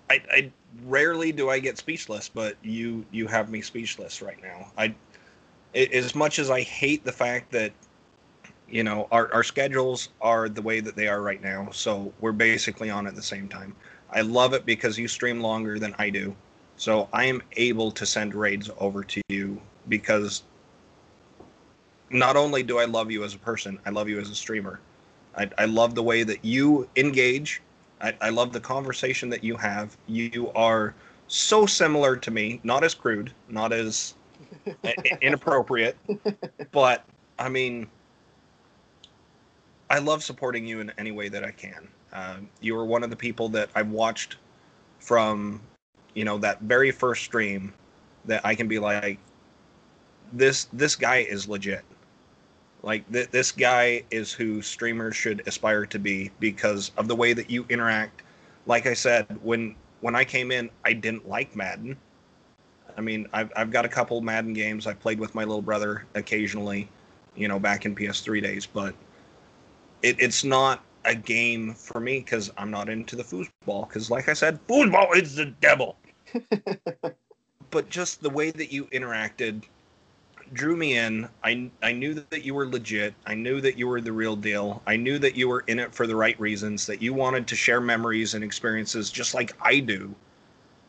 [0.08, 0.52] I, I
[0.84, 4.72] rarely do I get speechless, but you you have me speechless right now.
[4.78, 4.94] I
[5.74, 7.72] as much as I hate the fact that
[8.68, 12.32] you know our, our schedules are the way that they are right now, so we're
[12.32, 13.74] basically on at the same time.
[14.10, 16.34] I love it because you stream longer than I do.
[16.76, 20.42] So I am able to send raids over to you because
[22.10, 24.80] not only do I love you as a person, I love you as a streamer.
[25.36, 27.62] I, I love the way that you engage.
[28.00, 29.96] I, I love the conversation that you have.
[30.06, 30.94] You are
[31.28, 34.14] so similar to me, not as crude, not as
[35.20, 35.96] inappropriate,
[36.72, 37.04] but
[37.38, 37.88] I mean,
[39.88, 41.88] I love supporting you in any way that I can.
[42.12, 44.36] Uh, you are one of the people that I've watched
[44.98, 45.60] from
[46.14, 47.72] you know that very first stream
[48.24, 49.18] that I can be like
[50.32, 51.84] this this guy is legit.
[52.82, 57.32] Like th- this guy is who streamers should aspire to be because of the way
[57.32, 58.22] that you interact.
[58.66, 61.96] Like I said, when when I came in, I didn't like Madden.
[62.96, 66.06] I mean, I've I've got a couple Madden games I played with my little brother
[66.14, 66.88] occasionally,
[67.36, 68.94] you know, back in PS3 days, but
[70.02, 73.88] it, it's not a game for me because I'm not into the foosball.
[73.88, 75.96] Because, like I said, foosball is the devil.
[77.70, 79.62] but just the way that you interacted
[80.52, 81.28] drew me in.
[81.42, 83.14] I I knew that you were legit.
[83.26, 84.82] I knew that you were the real deal.
[84.86, 86.86] I knew that you were in it for the right reasons.
[86.86, 90.14] That you wanted to share memories and experiences just like I do.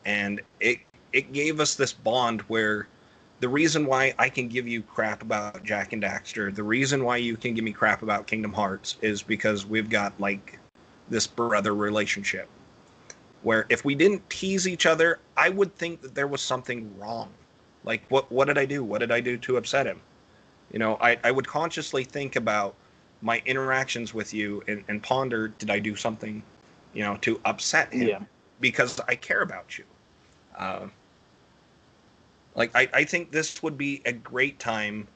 [0.04, 0.78] And it
[1.12, 2.86] it gave us this bond where
[3.40, 7.18] the reason why I can give you crap about Jak and Daxter, the reason why
[7.18, 10.58] you can give me crap about Kingdom Hearts is because we've got like
[11.08, 12.48] this brother relationship.
[13.42, 17.30] Where if we didn't tease each other, I would think that there was something wrong.
[17.84, 18.82] Like what what did I do?
[18.82, 20.00] What did I do to upset him?
[20.72, 22.74] You know, I, I would consciously think about
[23.22, 26.42] my interactions with you and, and ponder did I do something,
[26.92, 28.08] you know, to upset him?
[28.08, 28.20] Yeah.
[28.60, 29.84] Because I care about you.
[30.56, 30.88] Uh,
[32.58, 35.06] like I, I think this would be a great time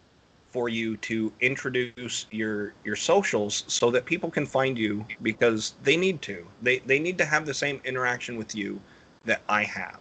[0.53, 5.97] for you to introduce your your socials so that people can find you because they
[5.97, 6.47] need to.
[6.63, 8.81] They they need to have the same interaction with you
[9.25, 10.01] that I have.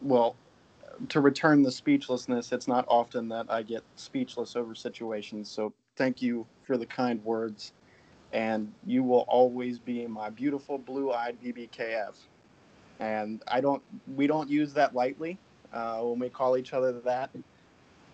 [0.00, 0.36] Well,
[1.10, 5.50] to return the speechlessness, it's not often that I get speechless over situations.
[5.50, 7.72] So thank you for the kind words.
[8.32, 12.14] And you will always be my beautiful blue eyed BBKF.
[13.02, 13.82] And I don't,
[14.14, 15.36] we don't use that lightly
[15.72, 17.30] uh, when we call each other that.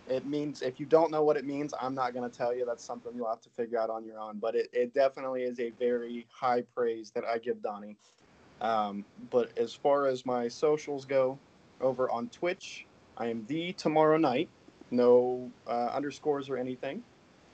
[0.08, 2.64] It means, if you don't know what it means, I'm not going to tell you.
[2.64, 4.38] That's something you'll have to figure out on your own.
[4.38, 7.96] But it, it definitely is a very high praise that I give Donnie.
[8.62, 11.38] Um, but as far as my socials go,
[11.82, 12.86] over on Twitch,
[13.18, 14.48] I am the Tomorrow Night,
[14.90, 17.02] no uh, underscores or anything.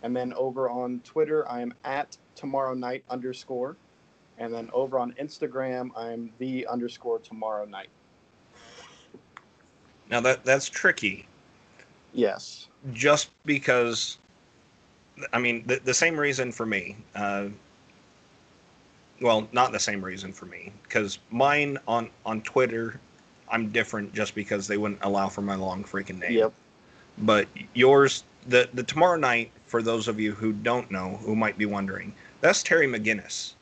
[0.04, 3.76] And then over on Twitter, I am at Tomorrow Night underscore.
[4.38, 7.88] And then over on Instagram, I'm the underscore Tomorrow Night.
[10.10, 11.26] Now that that's tricky.
[12.12, 12.68] Yes.
[12.92, 14.18] Just because,
[15.32, 16.96] I mean, the, the same reason for me.
[17.14, 17.48] Uh,
[19.20, 23.00] well, not the same reason for me, because mine on on Twitter
[23.48, 26.32] I'm different just because they wouldn't allow for my long freaking name.
[26.32, 26.52] Yep.
[27.18, 31.56] But yours, the the tomorrow night, for those of you who don't know, who might
[31.56, 33.54] be wondering, that's Terry McGinnis.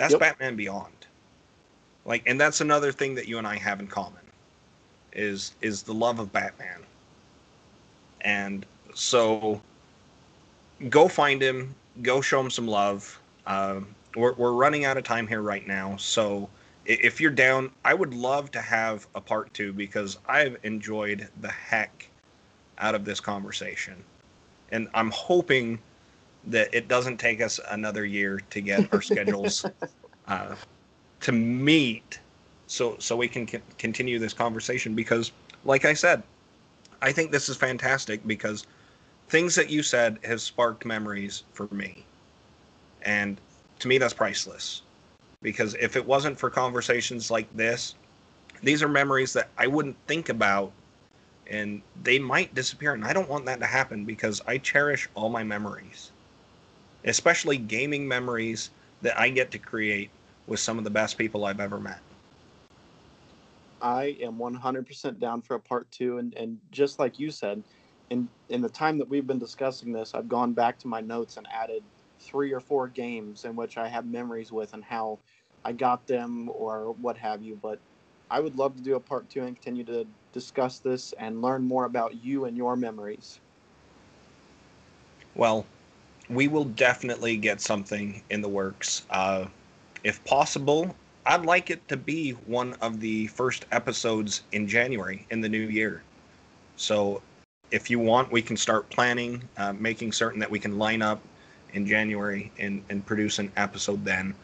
[0.00, 0.20] That's yep.
[0.20, 1.06] Batman Beyond.
[2.06, 4.22] Like, and that's another thing that you and I have in common,
[5.12, 6.80] is is the love of Batman.
[8.22, 8.64] And
[8.94, 9.60] so,
[10.88, 11.74] go find him.
[12.00, 13.20] Go show him some love.
[13.46, 13.80] Uh,
[14.16, 16.48] we're we're running out of time here right now, so
[16.86, 21.50] if you're down, I would love to have a part two because I've enjoyed the
[21.50, 22.08] heck
[22.78, 24.02] out of this conversation.
[24.72, 25.78] And I'm hoping
[26.44, 29.66] that it doesn't take us another year to get our schedules
[30.28, 30.54] uh,
[31.20, 32.20] to meet
[32.66, 35.32] so so we can c- continue this conversation because
[35.64, 36.22] like I said,
[37.02, 38.66] I think this is fantastic because
[39.28, 42.04] things that you said have sparked memories for me.
[43.02, 43.40] And
[43.80, 44.82] to me that's priceless
[45.42, 47.94] because if it wasn't for conversations like this,
[48.62, 50.72] these are memories that I wouldn't think about
[51.46, 52.92] and they might disappear.
[52.94, 56.12] And I don't want that to happen because I cherish all my memories,
[57.04, 58.70] especially gaming memories
[59.02, 60.10] that I get to create
[60.46, 62.00] with some of the best people I've ever met.
[63.80, 66.18] I am 100% down for a part two.
[66.18, 67.62] And, and just like you said,
[68.10, 71.36] in, in the time that we've been discussing this, I've gone back to my notes
[71.36, 71.82] and added
[72.20, 75.18] three or four games in which I have memories with and how
[75.64, 77.58] I got them or what have you.
[77.60, 77.78] But
[78.30, 81.62] I would love to do a part two and continue to discuss this and learn
[81.62, 83.40] more about you and your memories.
[85.34, 85.64] Well,
[86.30, 89.02] we will definitely get something in the works.
[89.10, 89.46] Uh,
[90.04, 90.94] if possible,
[91.26, 95.66] I'd like it to be one of the first episodes in January in the new
[95.66, 96.02] year.
[96.76, 97.20] So
[97.72, 101.20] if you want, we can start planning, uh, making certain that we can line up
[101.72, 104.34] in January and, and produce an episode then.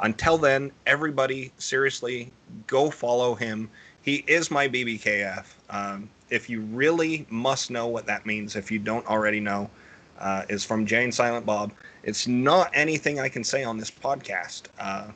[0.00, 2.30] Until then, everybody, seriously,
[2.66, 3.70] go follow him.
[4.02, 5.44] He is my BBKF.
[5.70, 9.70] Um, if you really must know what that means, if you don't already know,
[10.18, 11.72] uh, is from Jay and Silent Bob.
[12.02, 14.62] It's not anything I can say on this podcast.
[14.78, 15.08] Uh,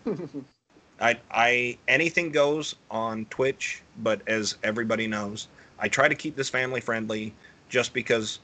[1.01, 5.49] I, I anything goes on Twitch, but as everybody knows,
[5.79, 7.33] I try to keep this family friendly,
[7.69, 8.41] just because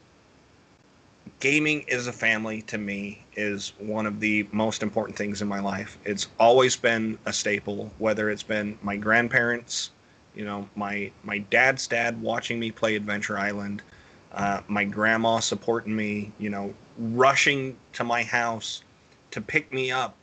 [1.41, 5.61] gaming is a family to me is one of the most important things in my
[5.61, 5.99] life.
[6.05, 9.91] It's always been a staple, whether it's been my grandparents,
[10.35, 13.83] you know, my my dad's dad watching me play Adventure Island,
[14.32, 18.82] uh, my grandma supporting me, you know, rushing to my house
[19.31, 20.16] to pick me up,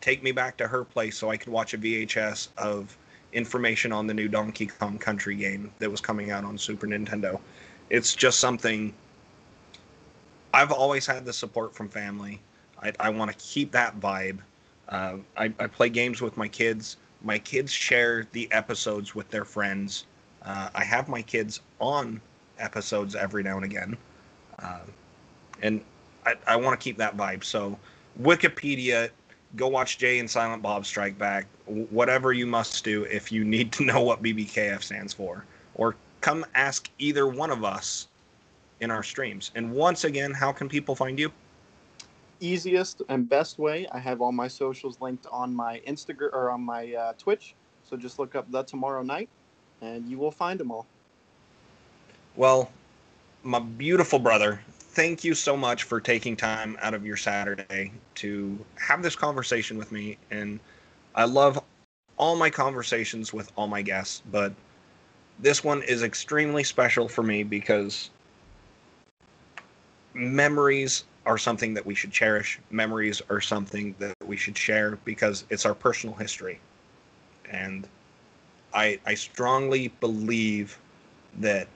[0.00, 2.96] take me back to her place so I could watch a VHS of
[3.32, 7.40] information on the new Donkey Kong Country game that was coming out on Super Nintendo.
[7.90, 8.94] It's just something
[10.52, 12.40] I've always had the support from family.
[12.80, 14.38] I, I want to keep that vibe.
[14.88, 16.98] Uh, I, I, play games with my kids.
[17.22, 20.06] My kids share the episodes with their friends.
[20.42, 22.20] Uh, I have my kids on
[22.58, 23.96] episodes every now and again.
[24.58, 24.80] Uh,
[25.62, 25.80] and
[26.26, 27.44] I, I want to keep that vibe.
[27.44, 27.78] So,
[28.20, 29.10] Wikipedia,
[29.56, 31.46] go watch Jay and Silent Bob Strike Back.
[31.66, 35.44] Whatever you must do if you need to know what BBKF stands for,
[35.74, 38.08] or come ask either one of us
[38.80, 39.50] in our streams.
[39.54, 41.30] And once again, how can people find you?
[42.40, 43.86] Easiest and best way.
[43.92, 47.54] I have all my socials linked on my Instagram or on my uh, Twitch.
[47.84, 49.28] So just look up the tomorrow night,
[49.80, 50.86] and you will find them all.
[52.36, 52.70] Well,
[53.44, 58.58] my beautiful brother, thank you so much for taking time out of your Saturday to
[58.76, 60.18] have this conversation with me.
[60.30, 60.58] And
[61.14, 61.62] I love
[62.16, 64.52] all my conversations with all my guests, but
[65.38, 68.10] this one is extremely special for me because
[70.14, 72.58] memories are something that we should cherish.
[72.70, 76.60] Memories are something that we should share because it's our personal history.
[77.50, 77.86] And
[78.74, 80.78] I I strongly believe
[81.38, 81.68] that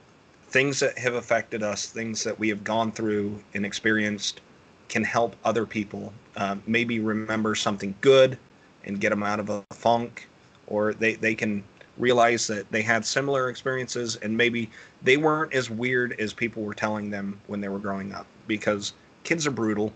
[0.49, 4.41] things that have affected us, things that we have gone through and experienced,
[4.87, 6.11] can help other people.
[6.35, 8.37] Uh, maybe remember something good
[8.85, 10.27] and get them out of a funk,
[10.67, 11.63] or they, they can
[11.99, 14.69] realize that they had similar experiences and maybe
[15.03, 18.93] they weren't as weird as people were telling them when they were growing up because
[19.23, 19.93] kids are brutal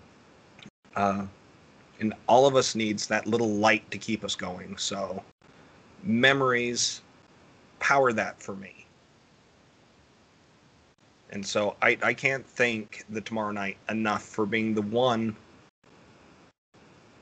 [0.97, 1.25] uh,
[2.01, 5.23] and all of us needs that little light to keep us going so
[6.03, 7.01] memories
[7.79, 8.82] power that for me
[11.33, 15.35] and so I, I can't thank the tomorrow night enough for being the one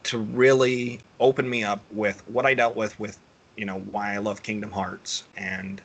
[0.03, 3.17] to really open me up with what I dealt with with
[3.55, 5.81] you know why I love Kingdom Hearts and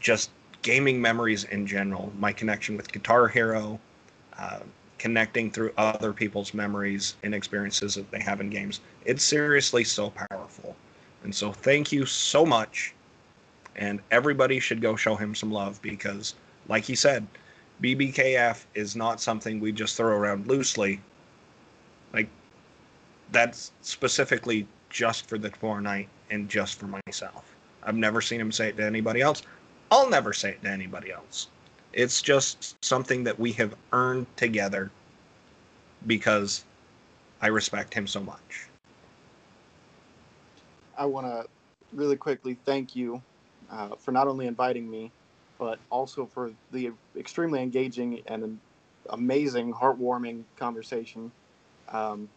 [0.00, 0.30] just
[0.62, 2.12] gaming memories in general.
[2.18, 3.78] My connection with Guitar Hero,
[4.38, 4.60] uh,
[4.98, 8.80] connecting through other people's memories and experiences that they have in games.
[9.04, 10.76] It's seriously so powerful.
[11.24, 12.94] And so thank you so much.
[13.76, 16.34] And everybody should go show him some love because,
[16.70, 17.26] like he said,
[17.82, 21.00] BBKF is not something we just throw around loosely.
[22.14, 22.28] Like,
[23.32, 27.44] that's specifically just for the tomorrow night and just for myself.
[27.82, 29.42] I've never seen him say it to anybody else.
[29.90, 31.48] I'll never say it to anybody else.
[31.92, 34.92] It's just something that we have earned together
[36.06, 36.64] because
[37.42, 38.68] I respect him so much.
[40.96, 41.46] I want to
[41.92, 43.20] really quickly thank you
[43.72, 45.10] uh, for not only inviting me,
[45.60, 48.58] but also for the extremely engaging and
[49.10, 51.30] amazing, heartwarming conversation.
[51.90, 52.28] Um,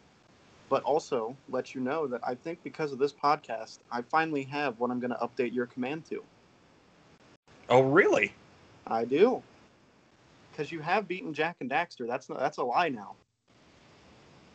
[0.70, 4.80] but also let you know that I think because of this podcast, I finally have
[4.80, 6.22] what I'm going to update your command to.
[7.70, 8.34] Oh, really?
[8.86, 9.42] I do.
[10.52, 12.06] Because you have beaten Jak and Daxter.
[12.06, 13.16] That's not, that's a lie now.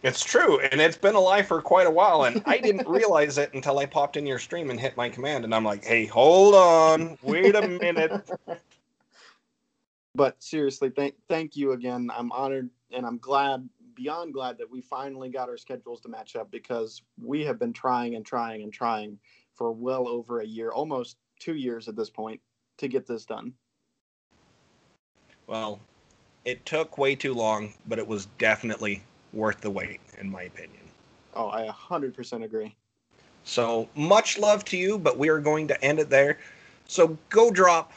[0.03, 3.53] It's true, and it's been alive for quite a while, and I didn't realize it
[3.53, 6.55] until I popped in your stream and hit my command, and I'm like, "Hey, hold
[6.55, 8.13] on, wait a minute."
[10.15, 12.11] but seriously, thank thank you again.
[12.15, 16.37] I'm honored, and I'm glad beyond glad that we finally got our schedules to match
[16.37, 19.19] up because we have been trying and trying and trying
[19.57, 22.41] for well over a year, almost two years at this point,
[22.77, 23.53] to get this done.
[25.49, 25.81] Well,
[26.45, 29.03] it took way too long, but it was definitely
[29.39, 30.83] worth the wait, in my opinion.
[31.35, 32.75] Oh, I 100% agree.
[33.45, 36.39] So much love to you, but we are going to end it there.
[36.87, 37.93] So go drop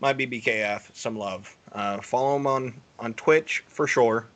[0.00, 1.54] my BBKF some love.
[1.72, 4.26] Uh, follow him on on Twitch for sure.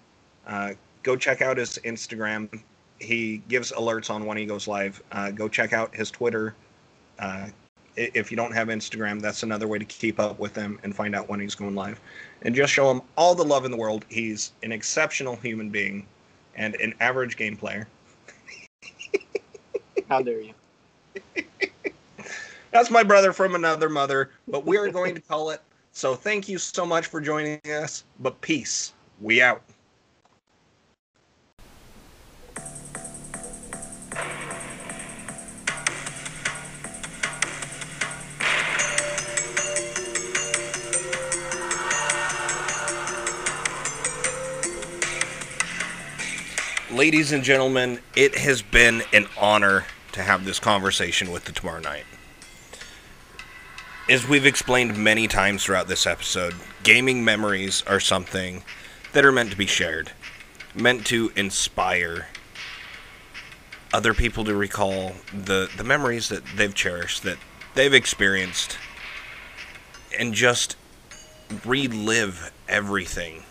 [0.47, 2.63] Uh, go check out his Instagram.
[2.99, 5.03] He gives alerts on when he goes live.
[5.13, 6.55] Uh, go check out his Twitter.
[7.19, 7.49] Uh,
[7.97, 11.15] if you don't have Instagram, that's another way to keep up with him and find
[11.15, 12.01] out when he's going live.
[12.43, 14.05] And just show him all the love in the world.
[14.09, 16.07] He's an exceptional human being
[16.55, 17.89] and an average game player.
[20.09, 20.55] How dare you?
[22.71, 25.61] That's my brother from another mother, but we're going to call it.
[25.93, 28.05] So thank you so much for joining us.
[28.21, 28.95] But peace.
[29.21, 29.63] We out.
[47.03, 51.81] Ladies and gentlemen, it has been an honor to have this conversation with the Tomorrow
[51.81, 52.05] Night.
[54.09, 56.55] As we've explained many times throughout this episode,
[56.85, 58.63] gaming memories are something
[59.15, 60.13] that are meant to be shared,
[60.77, 62.29] meant to inspire
[63.93, 67.39] other people to recall the, the memories that they've cherished, that
[67.75, 68.79] they've experienced,
[70.17, 70.77] and just
[71.65, 73.43] relive everything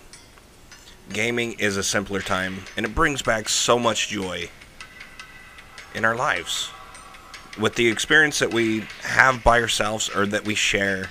[1.12, 4.50] gaming is a simpler time, and it brings back so much joy
[5.94, 6.70] in our lives.
[7.60, 11.10] With the experience that we have by ourselves or that we share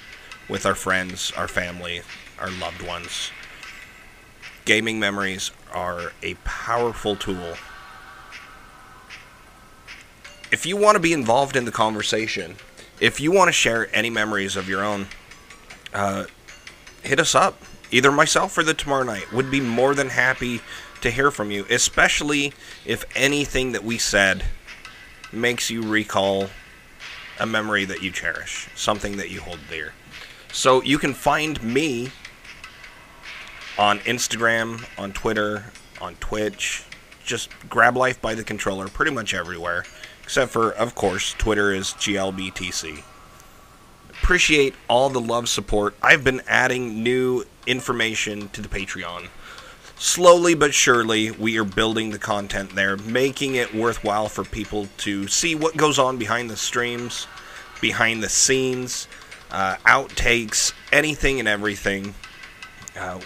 [0.48, 2.02] with our friends, our family,
[2.38, 3.30] our loved ones,
[4.64, 7.54] gaming memories are a powerful tool
[10.50, 12.56] if you want to be involved in the conversation,
[13.00, 15.06] if you want to share any memories of your own,
[15.94, 16.24] uh,
[17.02, 17.60] hit us up.
[17.90, 20.60] Either myself or the tomorrow night would be more than happy
[21.00, 22.52] to hear from you, especially
[22.84, 24.44] if anything that we said
[25.32, 26.48] makes you recall
[27.38, 29.94] a memory that you cherish, something that you hold dear.
[30.52, 32.10] So you can find me
[33.78, 36.84] on Instagram, on Twitter, on Twitch.
[37.24, 39.84] Just grab life by the controller pretty much everywhere,
[40.22, 43.02] except for, of course, Twitter is GLBTC.
[44.22, 45.96] Appreciate all the love support.
[46.02, 49.28] I've been adding new information to the Patreon.
[49.98, 55.28] Slowly but surely, we are building the content there, making it worthwhile for people to
[55.28, 57.26] see what goes on behind the streams,
[57.80, 59.08] behind the scenes,
[59.50, 62.14] uh, outtakes, anything and everything.
[62.98, 63.20] Uh,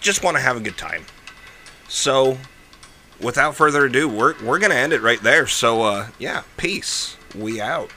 [0.00, 1.04] just want to have a good time.
[1.88, 2.38] So,
[3.20, 5.46] without further ado, we're, we're going to end it right there.
[5.46, 7.16] So, uh, yeah, peace.
[7.34, 7.90] We out.